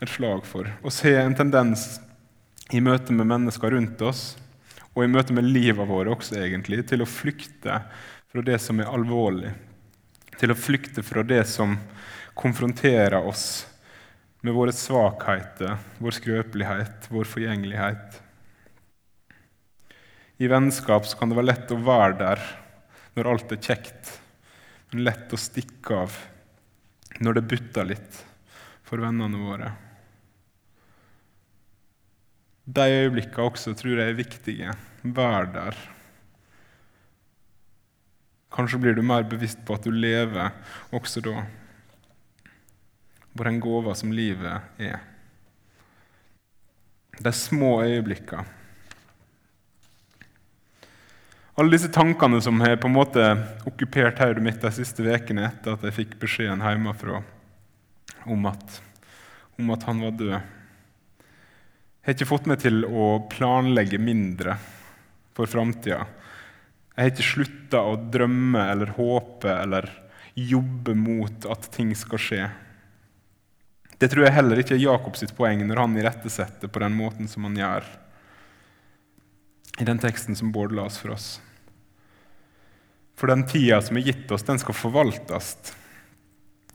et 0.00 0.10
slag 0.10 0.44
for. 0.48 0.68
Å 0.82 0.92
se 0.92 1.12
en 1.20 1.36
tendens 1.36 1.98
i 2.72 2.80
møte 2.80 3.12
med 3.12 3.28
mennesker 3.28 3.74
rundt 3.74 4.00
oss 4.04 4.24
og 4.94 5.04
i 5.04 5.10
møte 5.10 5.34
med 5.34 5.46
livet 5.48 5.88
vårt 5.88 6.10
også, 6.12 6.38
egentlig, 6.38 6.84
til 6.88 7.02
å 7.02 7.10
flykte 7.10 7.80
fra 8.30 8.42
det 8.46 8.60
som 8.62 8.78
er 8.80 8.90
alvorlig. 8.90 9.50
Til 10.38 10.54
å 10.54 10.58
flykte 10.58 11.02
fra 11.06 11.24
det 11.26 11.42
som 11.50 11.76
konfronterer 12.38 13.18
oss 13.26 13.64
med 14.44 14.54
våre 14.54 14.74
svakheter, 14.76 15.78
vår 15.98 16.14
skrøpelighet, 16.18 17.08
vår 17.10 17.26
forgjengelighet. 17.30 18.20
I 20.42 20.50
vennskap 20.50 21.08
kan 21.18 21.30
det 21.30 21.38
være 21.38 21.50
lett 21.50 21.74
å 21.74 21.80
være 21.80 22.20
der 22.20 22.44
når 23.14 23.30
alt 23.30 23.54
er 23.54 23.62
kjekt, 23.62 24.14
men 24.92 25.06
lett 25.06 25.34
å 25.34 25.40
stikke 25.40 26.04
av 26.04 26.20
når 27.22 27.38
det 27.38 27.48
butter 27.50 27.90
litt 27.94 28.22
for 28.84 29.02
vennene 29.02 29.40
våre. 29.40 29.72
De 32.64 32.84
øyeblikkene 32.88 33.50
også 33.50 33.74
tror 33.76 33.98
jeg 34.00 34.12
er 34.12 34.16
viktige. 34.16 34.76
Vær 35.02 35.48
der. 35.52 35.76
Kanskje 38.54 38.80
blir 38.80 38.96
du 38.96 39.02
mer 39.04 39.26
bevisst 39.28 39.60
på 39.66 39.76
at 39.76 39.84
du 39.84 39.90
lever 39.92 40.52
også 40.94 41.20
da. 41.24 41.44
På 43.34 43.44
den 43.44 43.58
gåva 43.60 43.96
som 43.98 44.14
livet 44.14 44.78
er. 44.78 45.00
De 47.20 47.32
små 47.32 47.82
øyeblikkene. 47.84 48.46
Alle 51.54 51.70
disse 51.76 51.86
tankene 51.92 52.40
som 52.42 52.58
har 52.64 52.80
på 52.82 52.88
en 52.88 52.96
måte 52.96 53.26
okkupert 53.68 54.18
hodet 54.18 54.42
mitt 54.42 54.58
de 54.58 54.72
siste 54.74 55.04
ukene 55.06 55.44
etter 55.46 55.76
at 55.76 55.84
jeg 55.86 55.94
fikk 56.00 56.16
beskjeden 56.24 56.64
hjemmefra 56.64 57.20
om 58.30 58.46
at, 58.50 58.80
om 59.58 59.70
at 59.74 59.86
han 59.88 60.02
var 60.04 60.16
død 60.18 60.34
Jeg 60.34 62.06
har 62.06 62.16
ikke 62.16 62.28
fått 62.28 62.48
meg 62.50 62.60
til 62.62 62.84
å 62.84 63.06
planlegge 63.32 63.98
mindre 64.00 64.58
for 65.34 65.50
framtida. 65.50 66.04
Jeg 66.94 67.00
har 67.00 67.12
ikke 67.12 67.26
slutta 67.26 67.80
å 67.88 67.96
drømme 67.96 68.60
eller 68.70 68.92
håpe 68.98 69.50
eller 69.50 69.88
jobbe 70.34 70.94
mot 70.98 71.46
at 71.50 71.70
ting 71.74 71.94
skal 71.96 72.20
skje. 72.20 72.42
Det 73.98 74.10
tror 74.12 74.26
jeg 74.26 74.36
heller 74.36 74.60
ikke 74.60 74.76
er 74.76 74.82
Jakobs 74.82 75.24
poeng 75.34 75.62
når 75.66 75.80
han 75.80 75.96
irettesetter 75.98 76.70
på 76.70 76.82
den 76.82 76.96
måten 76.98 77.30
som 77.30 77.46
han 77.48 77.56
gjør 77.58 77.88
i 79.80 79.86
den 79.86 79.98
teksten 79.98 80.36
som 80.38 80.52
Bård 80.54 80.74
las 80.74 81.00
for 81.00 81.14
oss. 81.14 81.40
For 83.18 83.30
den 83.30 83.46
tida 83.46 83.80
som 83.82 83.98
er 83.98 84.06
gitt 84.06 84.30
oss, 84.34 84.44
den 84.46 84.60
skal 84.62 84.76
forvaltes. 84.76 85.56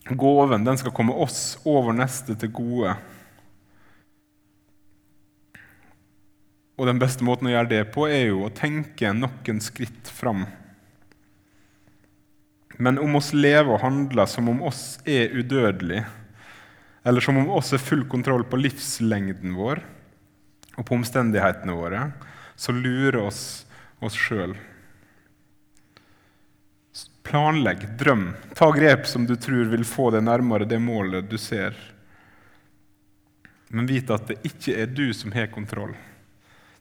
Gåven 0.10 0.66
den 0.66 0.78
skal 0.80 0.94
komme 0.96 1.14
oss 1.14 1.60
over 1.68 1.94
neste 1.94 2.36
til 2.40 2.52
gode. 2.54 2.96
Og 6.80 6.88
den 6.88 7.02
beste 7.02 7.26
måten 7.28 7.50
å 7.50 7.54
gjøre 7.54 7.72
det 7.74 7.82
på, 7.94 8.08
er 8.08 8.30
jo 8.32 8.46
å 8.48 8.54
tenke 8.56 9.12
noen 9.14 9.60
skritt 9.62 10.10
fram. 10.10 10.46
Men 12.80 13.02
om 13.04 13.18
oss 13.20 13.34
lever 13.36 13.74
og 13.76 13.84
handler 13.84 14.30
som 14.32 14.48
om 14.48 14.62
oss 14.64 15.02
er 15.04 15.34
udødelige, 15.36 16.06
eller 17.04 17.24
som 17.24 17.38
om 17.42 17.52
oss 17.52 17.74
er 17.76 17.84
full 17.84 18.06
kontroll 18.08 18.46
på 18.48 18.60
livslengden 18.60 19.58
vår 19.58 19.82
og 20.78 20.86
på 20.88 20.96
omstendighetene 20.96 21.76
våre, 21.76 22.06
så 22.56 22.72
lurer 22.76 23.20
oss 23.26 23.42
oss 24.00 24.16
sjøl. 24.16 24.54
Planlegg, 27.30 27.84
drøm, 27.98 28.32
ta 28.58 28.72
grep 28.74 29.06
som 29.06 29.26
du 29.30 29.36
tror 29.38 29.68
vil 29.70 29.84
få 29.86 30.08
deg 30.16 30.24
nærmere 30.26 30.66
det 30.66 30.80
målet 30.82 31.28
du 31.30 31.38
ser. 31.38 31.76
Men 33.70 33.86
vit 33.86 34.10
at 34.10 34.26
det 34.32 34.40
ikke 34.50 34.74
er 34.82 34.90
du 34.90 35.12
som 35.14 35.36
har 35.36 35.52
kontroll. 35.54 35.94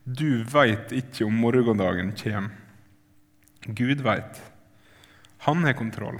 Du 0.03 0.41
veit 0.49 0.89
ikke 0.95 1.27
om 1.27 1.37
morgendagen 1.37 2.15
kommer. 2.17 2.49
Gud 3.77 4.01
veit. 4.01 4.41
Han 5.45 5.61
har 5.67 5.77
kontroll. 5.77 6.17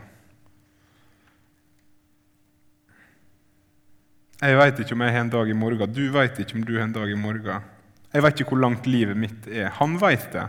Jeg 4.40 4.56
veit 4.62 4.80
ikke 4.80 4.94
om 4.94 5.08
jeg 5.08 5.16
har 5.16 5.26
en 5.26 5.34
dag 5.34 5.50
i 5.50 5.58
morgen. 5.58 5.96
Du 5.96 6.06
veit 6.14 6.38
ikke 6.38 6.60
om 6.60 6.68
du 6.68 6.76
har 6.78 6.86
en 6.86 6.94
dag 6.96 7.10
i 7.10 7.18
morgen. 7.18 7.66
Jeg 8.14 8.24
veit 8.24 8.44
ikke 8.44 8.54
hvor 8.54 8.62
langt 8.62 8.86
livet 8.86 9.18
mitt 9.18 9.50
er. 9.50 9.74
Han 9.82 9.98
veit 9.98 10.30
det. 10.38 10.46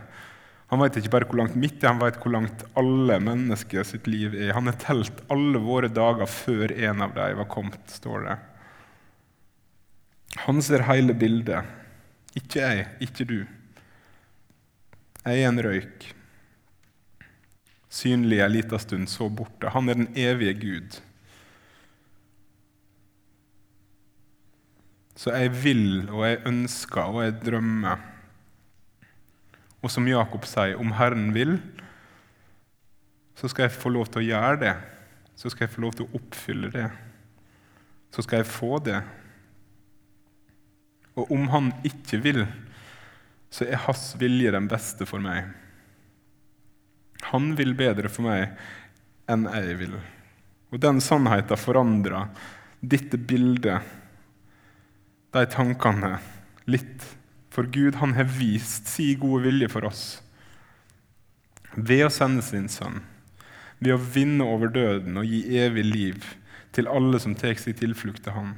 Han 0.70 0.78
veit 0.78 1.00
ikke 1.00 1.10
bare 1.10 1.26
hvor 1.26 1.40
langt 1.40 1.56
mitt 1.58 1.82
er, 1.82 1.90
han 1.90 1.98
veit 1.98 2.18
hvor 2.22 2.30
langt 2.30 2.62
alle 2.78 3.16
mennesker 3.22 3.86
sitt 3.86 4.06
liv 4.06 4.36
er. 4.38 4.52
Han 4.54 4.70
har 4.70 4.78
telt 4.78 5.18
alle 5.32 5.58
våre 5.62 5.90
dager 5.90 6.30
før 6.30 6.70
en 6.70 7.02
av 7.02 7.16
dem 7.16 7.40
var 7.40 7.48
kommet, 7.50 7.82
står 7.90 8.28
det. 8.28 8.36
Han 10.46 10.62
ser 10.62 10.86
hele 10.86 11.16
bildet. 11.18 11.66
Ikke 12.38 12.62
jeg, 12.62 12.86
ikke 13.02 13.26
du. 13.26 13.38
Jeg 15.24 15.42
er 15.42 15.50
en 15.50 15.62
røyk, 15.66 16.06
synlig 17.90 18.38
en 18.40 18.54
liten 18.54 18.80
stund, 18.80 19.10
så 19.10 19.26
borte. 19.26 19.72
Han 19.74 19.90
er 19.90 19.98
den 19.98 20.12
evige 20.14 20.54
Gud. 20.62 21.00
Så 25.18 25.34
jeg 25.34 25.50
vil, 25.66 26.06
og 26.08 26.22
jeg 26.24 26.40
ønsker, 26.48 27.10
og 27.10 27.26
jeg 27.26 27.40
drømmer. 27.42 28.09
Og 29.80 29.92
som 29.92 30.08
Jakob 30.08 30.44
sier, 30.48 30.76
om 30.80 30.92
Herren 30.98 31.30
vil, 31.32 31.56
så 33.40 33.48
skal 33.48 33.66
jeg 33.66 33.78
få 33.80 33.92
lov 33.94 34.10
til 34.10 34.20
å 34.20 34.26
gjøre 34.26 34.58
det. 34.60 34.74
Så 35.40 35.52
skal 35.52 35.66
jeg 35.66 35.74
få 35.74 35.84
lov 35.86 35.94
til 35.96 36.06
å 36.06 36.18
oppfylle 36.20 36.68
det. 36.74 36.88
Så 38.12 38.24
skal 38.26 38.42
jeg 38.42 38.50
få 38.50 38.76
det. 38.84 38.98
Og 41.16 41.30
om 41.32 41.48
han 41.52 41.70
ikke 41.86 42.20
vil, 42.20 42.44
så 43.50 43.64
er 43.66 43.80
hans 43.86 44.12
vilje 44.20 44.52
den 44.52 44.68
beste 44.70 45.08
for 45.08 45.22
meg. 45.24 45.48
Han 47.32 47.54
vil 47.58 47.72
bedre 47.78 48.10
for 48.12 48.28
meg 48.28 48.52
enn 49.30 49.48
jeg 49.48 49.78
vil. 49.80 49.96
Og 50.70 50.82
den 50.82 51.00
sannheten 51.02 51.58
forandrer 51.58 52.28
dette 52.80 53.18
bildet, 53.18 53.80
de 55.30 55.42
tankene, 55.50 56.16
litt. 56.70 57.04
For 57.50 57.66
Gud 57.66 57.98
han 58.00 58.14
har 58.14 58.28
vist 58.30 58.88
sin 58.88 59.18
gode 59.20 59.44
vilje 59.48 59.70
for 59.72 59.88
oss 59.90 60.04
ved 61.74 62.02
å 62.02 62.10
sende 62.10 62.42
sin 62.42 62.66
sønn, 62.70 62.96
ved 63.78 63.94
å 63.94 64.02
vinne 64.14 64.42
over 64.42 64.72
døden 64.74 65.20
og 65.20 65.28
gi 65.28 65.44
evig 65.60 65.84
liv 65.86 66.24
til 66.74 66.90
alle 66.90 67.20
som 67.22 67.36
tar 67.38 67.54
sin 67.62 67.76
tilflukt 67.78 68.24
til 68.24 68.34
ham. 68.34 68.56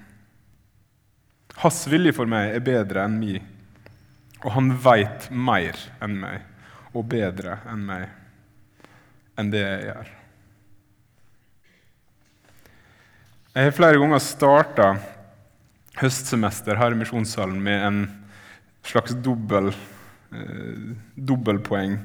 Hans 1.60 1.82
vilje 1.92 2.14
for 2.16 2.28
meg 2.28 2.54
er 2.54 2.64
bedre 2.64 3.04
enn 3.04 3.18
min, 3.20 3.44
og 4.42 4.54
han 4.56 4.72
veit 4.84 5.28
mer 5.30 5.76
enn 6.00 6.16
meg. 6.20 6.48
og 6.92 7.06
bedre 7.08 7.54
enn 7.72 7.86
meg, 7.88 8.02
enn 9.40 9.48
det 9.48 9.62
jeg 9.62 9.84
gjør. 9.86 10.08
Jeg 13.54 13.64
har 13.64 13.76
flere 13.76 14.00
ganger 14.02 14.20
starta 14.20 14.88
høstsemester 16.02 16.76
her 16.76 16.92
i 16.92 16.98
Misjonssalen 17.00 17.56
med 17.64 17.86
en 17.86 18.02
slags 18.82 19.14
dobbel, 19.22 19.72
eh, 20.32 20.92
dobbeltpoeng. 21.14 21.98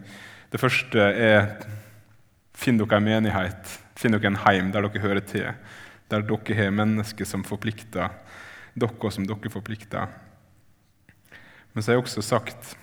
Det 0.52 0.62
første 0.62 1.00
er 1.00 1.50
finn 2.58 2.80
dere 2.80 2.98
en 3.00 3.08
menighet, 3.08 3.78
finn 3.98 4.16
dere 4.16 4.32
en 4.32 4.42
heim 4.46 4.72
der 4.72 4.88
dere 4.88 5.04
hører 5.04 5.26
til. 5.26 5.52
Der 6.10 6.22
dere 6.22 6.56
har 6.56 6.72
mennesker 6.72 7.26
som 7.26 7.44
forplikter 7.44 8.10
dere 8.78 9.12
som 9.12 9.26
dere 9.28 9.52
forplikter. 9.52 10.08
Men 11.74 11.84
så 11.84 11.92
har 11.92 11.98
jeg 11.98 12.06
også 12.06 12.24
sagt 12.26 12.76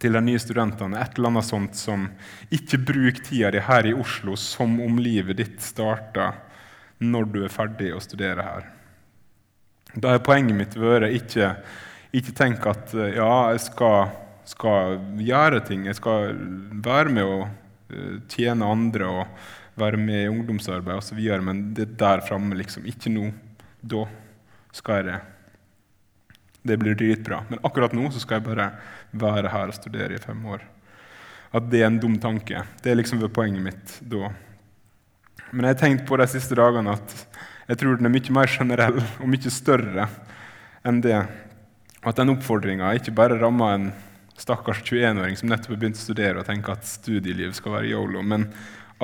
til 0.00 0.16
de 0.16 0.22
nye 0.24 0.40
studentene 0.40 0.98
et 0.98 1.18
eller 1.18 1.34
annet 1.34 1.46
sånt 1.46 1.76
som 1.76 2.06
ikke 2.54 2.80
bruk 2.88 3.20
tida 3.26 3.50
di 3.52 3.60
her 3.62 3.86
i 3.86 3.94
Oslo 3.94 4.36
som 4.40 4.78
om 4.82 4.98
livet 4.98 5.38
ditt 5.42 5.60
starter 5.62 6.38
når 7.00 7.28
du 7.32 7.42
er 7.44 7.52
ferdig 7.52 7.92
å 7.94 8.00
studere 8.02 8.44
her. 8.44 8.66
Da 9.94 10.14
har 10.14 10.24
poenget 10.24 10.56
mitt 10.56 10.76
vært 10.78 11.10
ikke, 11.16 11.54
ikke 12.16 12.34
tenk 12.36 12.66
at 12.66 12.94
ja, 13.14 13.32
jeg 13.54 13.62
skal, 13.68 14.12
skal, 14.48 14.98
gjøre 15.20 15.62
ting, 15.66 15.86
jeg 15.86 15.98
skal 15.98 16.32
være 16.84 17.12
med 17.14 17.26
å 17.26 17.40
eh, 17.46 18.16
tjene 18.32 18.66
andre 18.66 19.10
og 19.10 19.50
være 19.80 20.00
med 20.00 20.24
i 20.24 20.30
ungdomsarbeid 20.30 21.00
osv., 21.00 21.20
men 21.44 21.68
det 21.76 21.86
er 21.86 21.98
der 22.02 22.24
framme, 22.26 22.58
liksom. 22.58 22.88
Ikke 22.90 23.12
nå. 23.12 23.30
Da 23.80 24.04
skal 24.76 25.00
jeg 25.00 25.06
det. 25.08 25.20
Det 26.62 26.76
blir 26.76 26.98
dritbra. 26.98 27.44
Men 27.48 27.62
akkurat 27.64 27.94
nå 27.96 28.10
så 28.12 28.20
skal 28.20 28.40
jeg 28.40 28.48
bare 28.50 28.68
være 29.16 29.52
her 29.52 29.72
og 29.72 29.78
studere 29.78 30.18
i 30.18 30.22
fem 30.22 30.42
år. 30.52 30.66
At 31.56 31.70
det 31.70 31.80
er 31.80 31.88
en 31.88 32.00
dum 32.02 32.18
tanke. 32.22 32.62
Det 32.82 32.92
er 32.92 32.98
liksom 32.98 33.22
poenget 33.32 33.64
mitt 33.64 33.94
da. 34.04 34.28
Men 35.50 35.66
jeg 35.66 35.74
har 35.74 35.80
tenkt 35.80 36.04
på 36.06 36.18
de 36.20 36.26
siste 36.30 36.58
dagene 36.58 36.92
at 36.94 37.14
jeg 37.70 37.80
tror 37.80 37.96
den 37.96 38.06
er 38.06 38.12
mye 38.14 38.34
mer 38.34 38.50
generell 38.50 38.98
og 39.00 39.30
mye 39.30 39.52
større 39.52 40.06
enn 40.86 41.00
det. 41.04 41.18
At 42.00 42.16
den 42.16 42.32
oppfordringa 42.32 42.94
ikke 42.96 43.12
bare 43.16 43.36
rammer 43.40 43.74
en 43.74 43.90
stakkars 44.40 44.80
21-åring 44.86 45.36
som 45.36 45.50
nettopp 45.52 45.74
har 45.74 45.80
begynt 45.82 45.98
å 45.98 46.04
studere 46.06 46.40
og 46.40 46.48
tenker 46.48 46.72
at 46.72 46.88
studieliv 46.88 47.52
skal 47.56 47.76
være 47.76 47.90
yolo, 47.92 48.22
men 48.24 48.46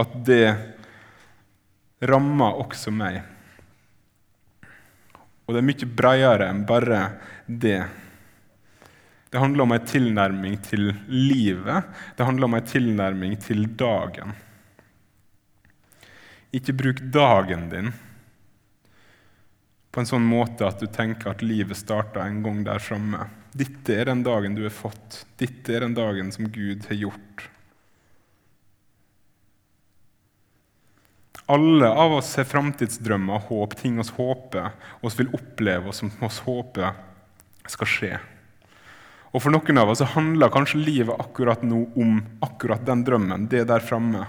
at 0.01 0.15
det 0.25 0.47
rammer 2.09 2.63
også 2.63 2.93
meg. 2.95 3.21
Og 5.47 5.55
det 5.55 5.61
er 5.61 5.69
mye 5.69 5.91
bredere 5.99 6.49
enn 6.51 6.65
bare 6.69 7.03
det. 7.47 7.79
Det 9.31 9.43
handler 9.43 9.67
om 9.67 9.77
en 9.77 9.87
tilnærming 9.93 10.57
til 10.65 10.89
livet. 11.13 11.93
Det 12.17 12.27
handler 12.27 12.49
om 12.49 12.57
en 12.57 12.67
tilnærming 12.73 13.37
til 13.45 13.67
dagen. 13.77 14.33
Ikke 16.57 16.75
bruk 16.77 17.03
dagen 17.13 17.69
din 17.71 17.93
på 19.97 20.03
en 20.03 20.09
sånn 20.11 20.25
måte 20.29 20.67
at 20.69 20.83
du 20.83 20.91
tenker 20.93 21.31
at 21.33 21.41
livet 21.41 21.79
starta 21.81 22.21
en 22.29 22.43
gang 22.45 22.59
der 22.67 22.83
framme. 22.85 23.31
Dette 23.57 23.95
er 23.97 24.11
den 24.11 24.21
dagen 24.27 24.53
du 24.53 24.67
har 24.67 24.75
fått. 24.75 25.23
Dette 25.41 25.73
er 25.73 25.87
den 25.87 25.95
dagen 25.97 26.29
som 26.35 26.51
Gud 26.53 26.85
har 26.91 26.99
gjort. 27.01 27.47
Alle 31.49 31.89
av 31.89 32.19
oss 32.19 32.35
har 32.37 32.45
framtidsdrømmer, 32.51 33.47
håp, 33.49 33.79
ting 33.81 33.97
oss 34.03 34.13
håper, 34.19 34.75
oss 35.01 35.17
vil 35.17 35.33
oppleve, 35.33 35.89
og 35.89 35.97
som 35.97 36.13
oss 36.29 36.43
håper 36.45 36.93
skal 37.73 37.91
skje. 37.95 38.13
Og 39.33 39.41
For 39.41 39.55
noen 39.55 39.81
av 39.81 39.95
oss 39.95 40.05
handler 40.13 40.53
kanskje 40.53 40.83
livet 40.83 41.17
akkurat 41.17 41.65
nå 41.65 41.87
om 41.97 42.21
akkurat 42.45 42.85
den 42.85 43.07
drømmen, 43.09 43.49
det 43.49 43.65
der 43.73 43.81
framme. 43.81 44.29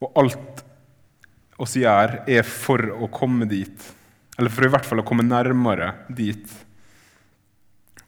Og 0.00 0.16
alt 0.24 0.64
oss 1.60 1.76
gjør, 1.76 2.22
er 2.24 2.48
for 2.48 2.88
å 2.96 3.12
komme 3.12 3.50
dit. 3.52 3.92
Eller 4.38 4.54
for 4.54 4.66
i 4.66 4.70
hvert 4.70 4.86
fall 4.86 5.02
å 5.02 5.06
komme 5.06 5.26
nærmere 5.26 5.92
dit. 6.08 6.46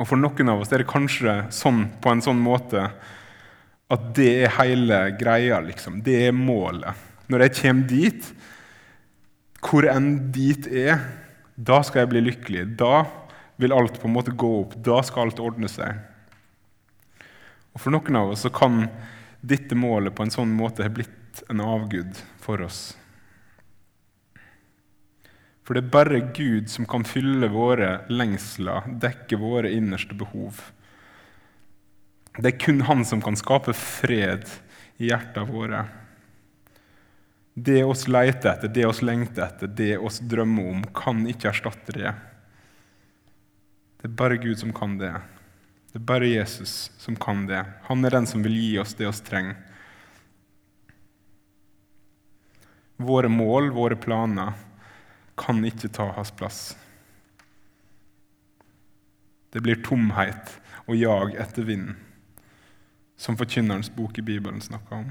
Og 0.01 0.07
For 0.09 0.17
noen 0.17 0.53
av 0.53 0.63
oss 0.63 0.71
er 0.73 0.85
det 0.85 0.91
kanskje 0.91 1.35
sånn 1.53 1.85
på 2.01 2.13
en 2.13 2.23
sånn 2.25 2.41
måte 2.41 2.87
at 3.91 4.05
det 4.15 4.31
er 4.45 4.55
hele 4.61 5.01
greia. 5.19 5.59
liksom. 5.61 6.01
Det 6.07 6.29
er 6.29 6.37
målet. 6.37 6.95
Når 7.29 7.45
jeg 7.45 7.57
kommer 7.61 7.89
dit, 7.91 8.29
hvor 9.61 9.87
enn 9.91 10.31
dit 10.33 10.67
er, 10.71 11.03
da 11.59 11.83
skal 11.85 12.05
jeg 12.05 12.13
bli 12.15 12.23
lykkelig. 12.31 12.65
Da 12.81 13.05
vil 13.61 13.75
alt 13.77 13.99
på 14.01 14.09
en 14.09 14.15
måte 14.15 14.33
gå 14.33 14.53
opp. 14.63 14.79
Da 14.79 15.03
skal 15.05 15.29
alt 15.29 15.43
ordne 15.43 15.69
seg. 15.69 15.99
Og 17.75 17.83
For 17.83 17.93
noen 17.93 18.17
av 18.17 18.33
oss 18.33 18.47
så 18.47 18.53
kan 18.55 18.87
dette 19.41 19.77
målet 19.79 20.15
på 20.15 20.25
en 20.25 20.33
sånn 20.33 20.55
måte 20.55 20.87
ha 20.87 20.93
blitt 20.93 21.45
en 21.51 21.61
avgud 21.65 22.17
for 22.43 22.63
oss. 22.65 22.95
For 25.71 25.79
det 25.79 25.85
er 25.85 25.91
bare 25.95 26.19
Gud 26.35 26.67
som 26.67 26.83
kan 26.91 27.05
fylle 27.07 27.47
våre 27.47 28.01
lengsler, 28.11 28.89
dekke 28.99 29.37
våre 29.39 29.69
innerste 29.71 30.17
behov. 30.19 30.57
Det 32.35 32.49
er 32.51 32.57
kun 32.59 32.81
Han 32.89 33.05
som 33.07 33.21
kan 33.23 33.37
skape 33.39 33.71
fred 33.79 34.49
i 34.99 35.13
hjertene 35.13 35.47
våre. 35.47 35.85
Det 37.55 37.85
oss 37.87 38.09
leter 38.11 38.51
etter, 38.51 38.73
det 38.75 38.89
oss 38.89 38.99
lengter 39.07 39.45
etter, 39.47 39.71
det 39.71 39.93
oss 40.03 40.19
drømmer 40.19 40.73
om, 40.73 40.81
kan 40.91 41.21
ikke 41.31 41.53
erstatte 41.53 41.95
det. 41.95 42.11
Det 44.03 44.09
er 44.09 44.17
bare 44.25 44.41
Gud 44.43 44.59
som 44.59 44.73
kan 44.75 44.97
det. 44.99 45.13
Det 45.93 46.01
er 46.01 46.09
bare 46.09 46.33
Jesus 46.33 46.91
som 46.99 47.15
kan 47.15 47.45
det. 47.47 47.63
Han 47.87 48.03
er 48.03 48.17
den 48.17 48.27
som 48.27 48.43
vil 48.43 48.59
gi 48.59 48.73
oss 48.83 48.97
det 48.99 49.07
oss 49.07 49.23
trenger. 49.23 49.55
Våre 52.99 53.31
mål, 53.31 53.71
våre 53.79 53.95
planer, 53.95 54.59
kan 55.41 55.65
ikke 55.65 55.91
ta 55.97 56.11
hans 56.17 56.33
plass. 56.37 56.61
Det 59.51 59.63
blir 59.65 59.81
tomhet 59.83 60.61
og 60.87 60.97
jag 60.99 61.35
etter 61.41 61.67
vinden, 61.67 61.97
som 63.21 63.37
Forkynnerens 63.39 63.91
bok 63.95 64.19
i 64.19 64.25
Bibelen 64.27 64.61
snakker 64.61 65.03
om. 65.03 65.11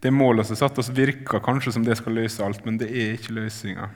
Det 0.00 0.10
målet 0.10 0.48
som 0.48 0.56
satt 0.56 0.78
oss, 0.80 0.88
virker 0.88 1.42
kanskje 1.44 1.74
som 1.76 1.84
det 1.84 1.98
skal 2.00 2.16
løse 2.16 2.44
alt, 2.44 2.64
men 2.64 2.78
det 2.80 2.88
er 2.88 3.18
ikke 3.18 3.34
løsninga. 3.36 3.90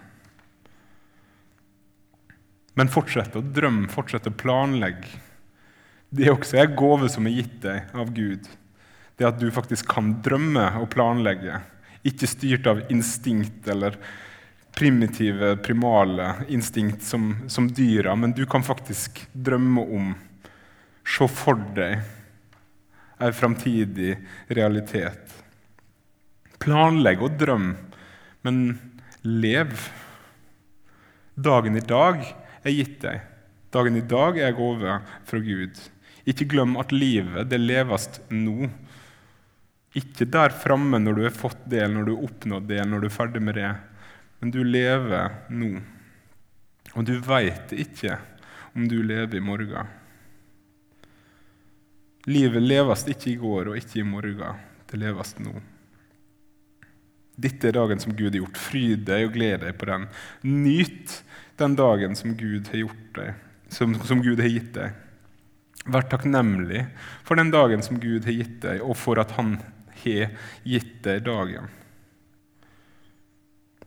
Men 2.77 2.91
fortsett 2.93 3.37
å 3.39 3.45
drømme, 3.45 3.89
fortsett 3.93 4.29
å 4.29 4.35
planlegge. 4.35 5.23
Det 6.15 6.27
er 6.27 6.35
også 6.35 6.61
en 6.61 6.77
gave 6.77 7.09
som 7.11 7.27
er 7.27 7.39
gitt 7.39 7.57
deg 7.63 7.95
av 7.97 8.13
Gud. 8.15 8.51
Det 9.17 9.27
at 9.27 9.39
du 9.41 9.47
faktisk 9.55 9.89
kan 9.95 10.17
drømme 10.27 10.67
og 10.81 10.91
planlegge, 10.93 11.63
ikke 12.05 12.29
styrt 12.29 12.69
av 12.69 12.83
instinkt 12.93 13.69
eller 13.71 13.97
primitive, 14.75 15.57
primale 15.57 16.35
instinkt 16.49 17.03
som, 17.03 17.35
som 17.49 17.69
dyra, 17.71 18.15
men 18.17 18.33
du 18.33 18.45
kan 18.47 18.65
faktisk 18.67 19.23
drømme 19.33 19.81
om, 19.81 20.15
se 21.05 21.29
for 21.31 21.61
deg, 21.77 22.03
en 23.23 23.37
framtidig 23.37 24.17
realitet. 24.49 25.37
Planlegg 26.61 27.23
og 27.23 27.37
drøm, 27.39 27.69
men 28.45 28.59
lev. 29.23 29.77
Dagen 31.35 31.79
i 31.79 31.85
dag 31.85 32.25
er 32.65 32.75
gitt 32.75 32.99
deg. 33.05 33.23
Dagen 33.75 33.97
i 33.99 34.05
dag 34.07 34.39
er 34.39 34.57
gave 34.57 34.99
fra 35.29 35.41
Gud. 35.43 35.79
Ikke 36.29 36.49
glem 36.49 36.77
at 36.81 36.93
livet 36.95 37.51
det 37.51 37.61
leves 37.63 38.09
nå. 38.31 38.69
Ikke 39.95 40.27
der 40.27 40.55
framme 40.59 40.99
når 40.99 41.19
du 41.19 41.25
har 41.29 41.35
fått 41.35 41.67
det, 41.71 41.85
når 41.91 42.07
du 42.07 42.15
har 42.17 42.29
oppnådd 42.29 42.71
det, 42.71 42.81
når 42.91 43.05
du 43.05 43.09
er 43.09 43.15
ferdig 43.15 43.43
med 43.43 43.59
det. 43.61 43.73
Men 44.41 44.55
du 44.55 44.63
lever 44.67 45.37
nå. 45.55 45.75
Og 46.95 47.07
du 47.07 47.15
veit 47.23 47.75
ikke 47.75 48.19
om 48.75 48.89
du 48.91 48.99
lever 49.07 49.39
i 49.39 49.45
morgen. 49.45 49.93
Livet 52.27 52.65
leves 52.65 53.05
ikke 53.11 53.31
i 53.35 53.39
går 53.39 53.71
og 53.71 53.79
ikke 53.79 54.01
i 54.01 54.09
morgen. 54.09 54.67
Det 54.91 54.99
leves 54.99 55.35
nå. 55.43 55.55
Dette 57.35 57.69
er 57.69 57.77
dagen 57.77 58.01
som 58.03 58.15
Gud 58.15 58.31
har 58.33 58.41
gjort. 58.43 58.61
Fryd 58.61 59.07
deg 59.09 59.29
og 59.29 59.35
gled 59.35 59.63
deg 59.65 59.79
på 59.79 59.89
den. 59.91 60.07
Nyt 60.47 61.21
den 61.59 61.75
dagen 61.79 62.19
som 62.19 62.35
Gud 62.39 62.71
har, 62.73 62.95
deg, 63.17 63.35
som, 63.75 63.95
som 64.07 64.23
Gud 64.23 64.43
har 64.43 64.51
gitt 64.51 64.73
deg. 64.77 65.01
Vær 65.85 66.07
takknemlig 66.09 66.87
for 67.27 67.39
den 67.39 67.51
dagen 67.53 67.83
som 67.85 67.99
Gud 68.01 68.25
har 68.25 68.39
gitt 68.39 68.61
deg, 68.63 68.81
og 68.83 68.97
for 68.97 69.21
at 69.21 69.35
Han 69.37 69.59
har 70.05 70.37
gitt 70.69 71.01
deg 71.07 71.25
dagen. 71.27 71.71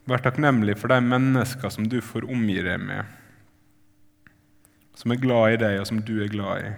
Vær 0.07 0.23
takknemlig 0.23 0.77
for 0.79 0.91
de 0.91 1.01
mennesker 1.03 1.71
som 1.73 1.87
du 1.91 1.99
får 2.01 2.29
omgi 2.31 2.61
deg 2.63 2.79
med, 2.79 3.03
som 4.97 5.11
er 5.11 5.19
glad 5.21 5.53
i 5.53 5.57
deg, 5.61 5.79
og 5.81 5.89
som 5.89 5.99
du 6.01 6.13
er 6.23 6.31
glad 6.31 6.63
i. 6.63 6.69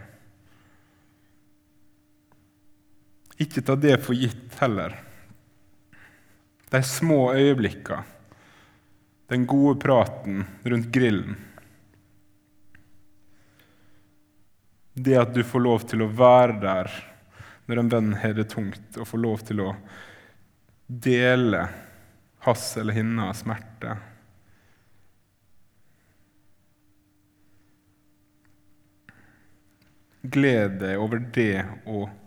Ikke 3.46 3.64
ta 3.64 3.78
det 3.80 4.00
for 4.04 4.18
gitt 4.18 4.58
heller. 4.60 4.98
De 6.70 6.82
små 6.84 7.30
øyeblikkene, 7.38 8.04
den 9.30 9.46
gode 9.46 9.78
praten 9.80 10.44
rundt 10.66 10.90
grillen. 10.92 11.38
Det 15.00 15.16
at 15.22 15.32
du 15.38 15.44
får 15.46 15.64
lov 15.64 15.86
til 15.88 16.02
å 16.04 16.10
være 16.12 16.58
der 16.66 16.92
når 17.70 17.84
en 17.84 17.90
venn 17.90 18.14
har 18.18 18.34
det 18.34 18.48
tungt, 18.50 18.98
og 18.98 19.06
får 19.06 19.22
lov 19.22 19.42
til 19.46 19.60
å 19.62 19.74
dele 20.90 21.68
hans 22.42 22.64
eller 22.82 22.98
hennes 22.98 23.44
smerte. 23.44 23.94
Gled 30.22 30.80
deg 30.82 30.98
over 30.98 31.22
det 31.38 31.62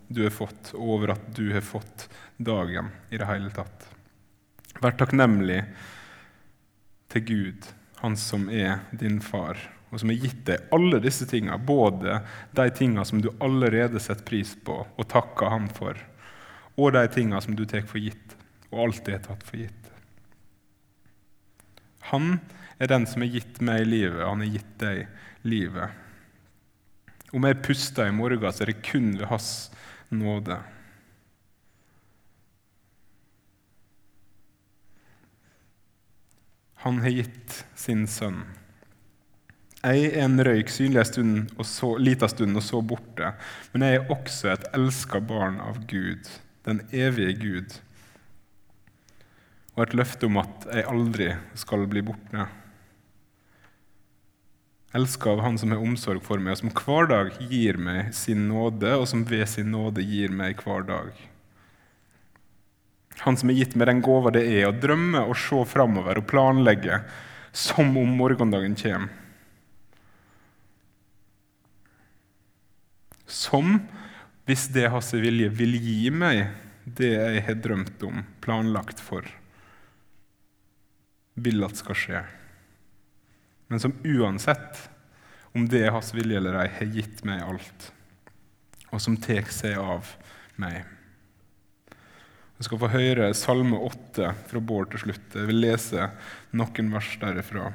du 0.06 0.22
har 0.22 0.34
fått, 0.38 0.70
og 0.78 0.94
over 0.96 1.16
at 1.16 1.26
du 1.34 1.48
har 1.50 1.66
fått 1.66 2.06
dagen 2.38 2.94
i 3.10 3.18
det 3.18 3.26
hele 3.26 3.50
tatt. 3.50 3.90
Vær 4.78 4.94
takknemlig 4.94 5.64
til 7.12 7.30
Gud, 7.34 7.72
Han 8.02 8.16
som 8.18 8.48
er 8.50 8.80
din 8.98 9.20
far 9.22 9.58
og 9.92 10.00
som 10.00 10.08
har 10.08 10.24
gitt 10.24 10.40
deg 10.48 10.72
alle 10.72 10.98
disse 11.04 11.26
tingene, 11.28 11.58
både 11.60 12.22
de 12.56 12.64
tingene 12.72 13.04
som 13.04 13.20
du 13.20 13.28
allerede 13.44 14.00
setter 14.00 14.24
pris 14.24 14.54
på 14.64 14.78
og 14.88 15.08
takker 15.12 15.52
ham 15.52 15.68
for, 15.76 15.98
og 16.80 16.94
de 16.96 17.04
tingene 17.12 17.42
som 17.44 17.56
du 17.56 17.66
tar 17.68 17.84
for 17.88 18.00
gitt 18.00 18.36
og 18.72 18.86
alltid 18.86 19.18
har 19.18 19.24
tatt 19.26 19.44
for 19.44 19.60
gitt. 19.60 19.90
Han 22.08 22.38
er 22.80 22.88
den 22.90 23.04
som 23.06 23.22
har 23.22 23.34
gitt 23.36 23.60
meg 23.60 23.84
livet, 23.86 24.24
han 24.24 24.40
har 24.40 24.54
gitt 24.56 24.72
deg 24.80 25.04
livet. 25.44 25.92
Om 27.32 27.44
jeg 27.48 27.60
puster 27.64 28.08
i 28.08 28.14
morgen, 28.16 28.48
så 28.52 28.64
er 28.64 28.72
det 28.72 28.82
kun 28.84 29.12
ved 29.20 29.28
hans 29.28 29.52
nåde. 30.12 30.56
Han 36.82 36.98
har 37.04 37.14
gitt 37.14 37.60
sin 37.78 38.08
sønn. 38.10 38.42
Jeg 39.82 40.12
er 40.12 40.20
en 40.22 40.38
røyk 40.46 40.68
synlig 40.70 41.02
stund 41.08 41.48
og 41.58 41.66
så, 41.66 41.88
stund 42.30 42.54
og 42.54 42.62
så 42.62 42.80
borte. 42.86 43.32
Men 43.72 43.82
jeg 43.82 43.98
er 43.98 44.10
også 44.14 44.52
et 44.52 44.66
elska 44.78 45.18
barn 45.18 45.56
av 45.58 45.80
Gud, 45.90 46.28
den 46.62 46.84
evige 46.94 47.32
Gud. 47.40 47.78
Og 49.74 49.82
et 49.82 49.96
løfte 49.98 50.28
om 50.28 50.38
at 50.38 50.68
jeg 50.70 50.86
aldri 50.86 51.32
skal 51.58 51.88
bli 51.90 52.02
borte. 52.06 52.46
Elska 54.94 55.32
av 55.32 55.40
Han 55.42 55.58
som 55.58 55.72
har 55.74 55.82
omsorg 55.82 56.22
for 56.22 56.38
meg, 56.38 56.54
og 56.54 56.60
som 56.60 56.70
hver 56.76 57.08
dag 57.10 57.32
gir 57.50 57.80
meg 57.80 58.12
sin 58.14 58.44
nåde, 58.52 58.92
og 59.00 59.08
som 59.10 59.24
ved 59.26 59.48
sin 59.50 59.72
nåde 59.72 60.04
gir 60.06 60.30
meg 60.30 60.62
hver 60.62 60.86
dag. 60.86 61.10
Han 63.24 63.36
som 63.36 63.50
har 63.50 63.58
gitt 63.58 63.74
meg 63.74 63.90
den 63.90 64.04
gåva 64.04 64.30
det 64.30 64.44
er 64.46 64.68
å 64.68 64.76
drømme 64.76 65.24
og 65.26 65.34
se 65.42 65.58
framover 65.66 66.20
og 66.20 66.28
planlegge 66.30 67.00
som 67.50 67.90
om 67.98 68.14
morgendagen 68.20 68.78
kommer. 68.78 69.18
Som, 73.32 73.78
hvis 74.48 74.68
det 74.74 74.86
er 74.86 74.94
hans 74.94 75.12
vilje, 75.14 75.48
vil 75.56 75.76
gi 75.80 76.10
meg 76.12 76.44
det 76.84 77.12
jeg 77.14 77.42
har 77.46 77.58
drømt 77.62 78.02
om, 78.06 78.22
planlagt 78.42 79.00
for, 79.00 79.26
vil 81.34 81.64
at 81.64 81.78
skal 81.78 81.98
skje. 81.98 82.22
Men 83.72 83.80
som 83.80 83.94
uansett, 84.04 84.88
om 85.56 85.68
det 85.68 85.86
er 85.86 85.94
hans 85.94 86.12
vilje 86.16 86.40
eller 86.40 86.58
ei, 86.64 86.68
har 86.76 86.96
gitt 86.96 87.22
meg 87.28 87.44
alt, 87.44 87.92
og 88.92 89.00
som 89.00 89.16
tar 89.16 89.48
seg 89.54 89.78
av 89.80 90.10
meg. 90.60 90.82
Vi 92.58 92.66
skal 92.66 92.78
få 92.78 92.90
høre 92.92 93.30
Salme 93.34 93.78
8 93.80 94.28
fra 94.50 94.60
Bård 94.62 94.92
til 94.92 95.06
slutt. 95.06 95.32
Jeg 95.34 95.48
vil 95.48 95.62
lese 95.64 96.10
noen 96.54 96.92
vers 96.92 97.08
derifra. 97.18 97.72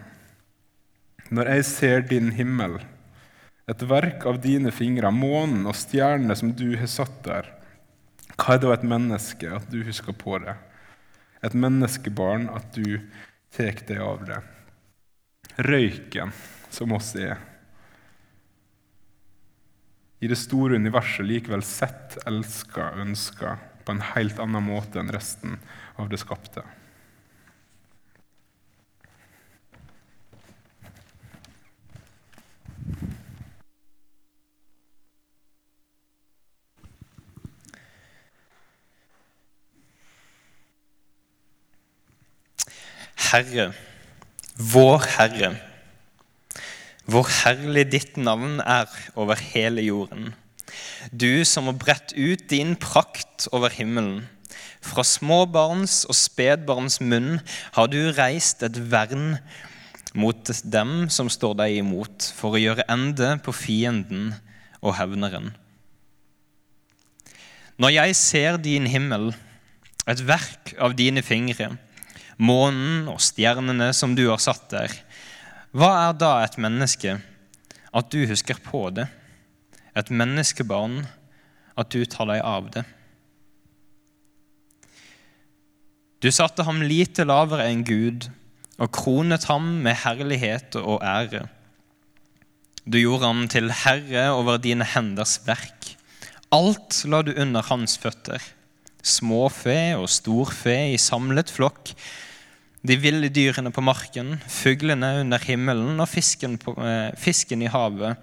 Når 1.34 1.50
jeg 1.52 1.66
ser 1.68 2.06
din 2.08 2.30
himmel, 2.38 2.78
et 3.68 3.84
verk 3.84 4.24
av 4.30 4.40
dine 4.40 4.72
fingre, 4.72 5.12
månen 5.12 5.68
og 5.68 5.76
stjernene 5.76 6.36
som 6.40 6.54
du 6.56 6.70
har 6.80 6.88
satt 6.92 7.20
der. 7.26 7.50
Hva 8.38 8.56
er 8.56 8.62
da 8.64 8.72
et 8.74 8.86
menneske, 8.88 9.50
at 9.60 9.68
du 9.72 9.82
husker 9.84 10.16
på 10.16 10.38
det? 10.44 10.56
Et 11.44 11.54
menneskebarn, 11.54 12.48
at 12.54 12.72
du 12.78 13.00
tar 13.54 13.84
deg 13.88 14.00
av 14.04 14.24
det. 14.28 14.40
Røyken 15.68 16.32
som 16.72 16.94
oss 16.96 17.12
er. 17.20 17.36
I 20.22 20.30
det 20.30 20.40
store 20.40 20.80
universet 20.80 21.28
likevel 21.28 21.62
sett, 21.66 22.18
elska, 22.26 22.94
ønska 23.04 23.58
på 23.86 23.94
en 23.94 24.04
helt 24.14 24.40
annen 24.42 24.66
måte 24.66 25.02
enn 25.02 25.12
resten 25.14 25.60
av 26.00 26.10
det 26.10 26.22
skapte. 26.22 26.64
Herre, 43.28 43.72
vår 44.56 45.04
Herre. 45.18 45.50
Hvor 47.08 47.28
herlig 47.44 47.88
ditt 47.92 48.18
navn 48.20 48.62
er 48.64 48.88
over 49.20 49.40
hele 49.40 49.84
jorden. 49.84 50.34
Du 51.12 51.44
som 51.48 51.68
har 51.68 51.78
bredt 51.80 52.14
ut 52.16 52.46
din 52.52 52.76
prakt 52.80 53.48
over 53.52 53.74
himmelen. 53.74 54.26
Fra 54.84 55.04
småbarns 55.04 56.06
og 56.08 56.16
spedbarns 56.16 57.02
munn 57.04 57.40
har 57.76 57.90
du 57.92 58.00
reist 58.16 58.64
et 58.64 58.80
vern 58.92 59.38
mot 60.16 60.52
dem 60.64 61.08
som 61.12 61.28
står 61.32 61.58
deg 61.60 61.80
imot, 61.82 62.30
for 62.36 62.56
å 62.56 62.62
gjøre 62.62 62.88
ende 62.92 63.34
på 63.44 63.54
fienden 63.56 64.32
og 64.80 64.96
hevneren. 65.00 65.52
Når 67.78 67.94
jeg 67.94 68.16
ser 68.18 68.62
din 68.62 68.88
himmel, 68.90 69.34
et 70.08 70.24
verk 70.24 70.72
av 70.80 70.96
dine 70.98 71.22
fingre, 71.22 71.76
månen 72.38 73.08
og 73.12 73.22
stjernene 73.24 73.90
som 73.98 74.14
du 74.18 74.28
har 74.30 74.42
satt 74.42 74.70
der. 74.74 74.94
Hva 75.78 75.90
er 76.08 76.18
da 76.18 76.32
et 76.44 76.58
menneske? 76.62 77.18
At 77.94 78.12
du 78.14 78.22
husker 78.30 78.60
på 78.64 78.88
det. 78.94 79.08
Et 79.98 80.10
menneskebarn, 80.14 81.02
at 81.78 81.90
du 81.94 82.06
tar 82.06 82.30
deg 82.30 82.44
av 82.46 82.70
det. 82.74 82.86
Du 86.22 86.30
satte 86.34 86.66
ham 86.66 86.82
lite 86.82 87.28
lavere 87.30 87.68
enn 87.70 87.84
Gud 87.86 88.30
og 88.78 88.90
kronet 88.94 89.46
ham 89.50 89.70
med 89.86 90.00
herlighet 90.04 90.78
og 90.80 91.02
ære. 91.06 91.46
Du 92.88 92.98
gjorde 92.98 93.28
ham 93.30 93.48
til 93.52 93.70
herre 93.84 94.30
over 94.34 94.62
dine 94.62 94.86
henders 94.88 95.38
verk. 95.46 95.92
Alt 96.54 97.04
la 97.10 97.20
du 97.26 97.34
under 97.36 97.66
hans 97.68 97.98
føtter. 98.00 98.42
Småfe 99.04 99.78
og 99.98 100.08
storfe 100.12 100.76
i 100.94 100.98
samlet 101.02 101.52
flokk 101.54 101.92
de 102.88 102.96
ville 103.02 103.30
dyrene 103.34 103.72
på 103.74 103.84
marken, 103.84 104.38
fuglene 104.48 105.18
under 105.22 105.42
himmelen 105.44 106.00
og 106.00 106.08
fisken, 106.08 106.58
på, 106.62 106.74
eh, 106.80 107.12
fisken 107.20 107.62
i 107.62 107.72
havet, 107.72 108.16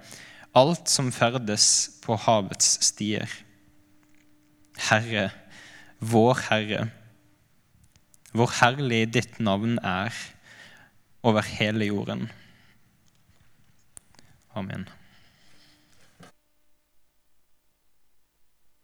alt 0.54 0.88
som 0.88 1.10
ferdes 1.12 1.66
på 2.04 2.16
havets 2.16 2.78
stier. 2.86 3.28
Herre, 4.88 5.30
vår 6.00 6.40
Herre, 6.48 6.88
hvor 8.34 8.50
herlig 8.60 9.12
ditt 9.14 9.38
navn 9.38 9.78
er 9.78 10.14
over 11.22 11.46
hele 11.46 11.86
jorden. 11.86 12.30
Amen. 14.54 14.88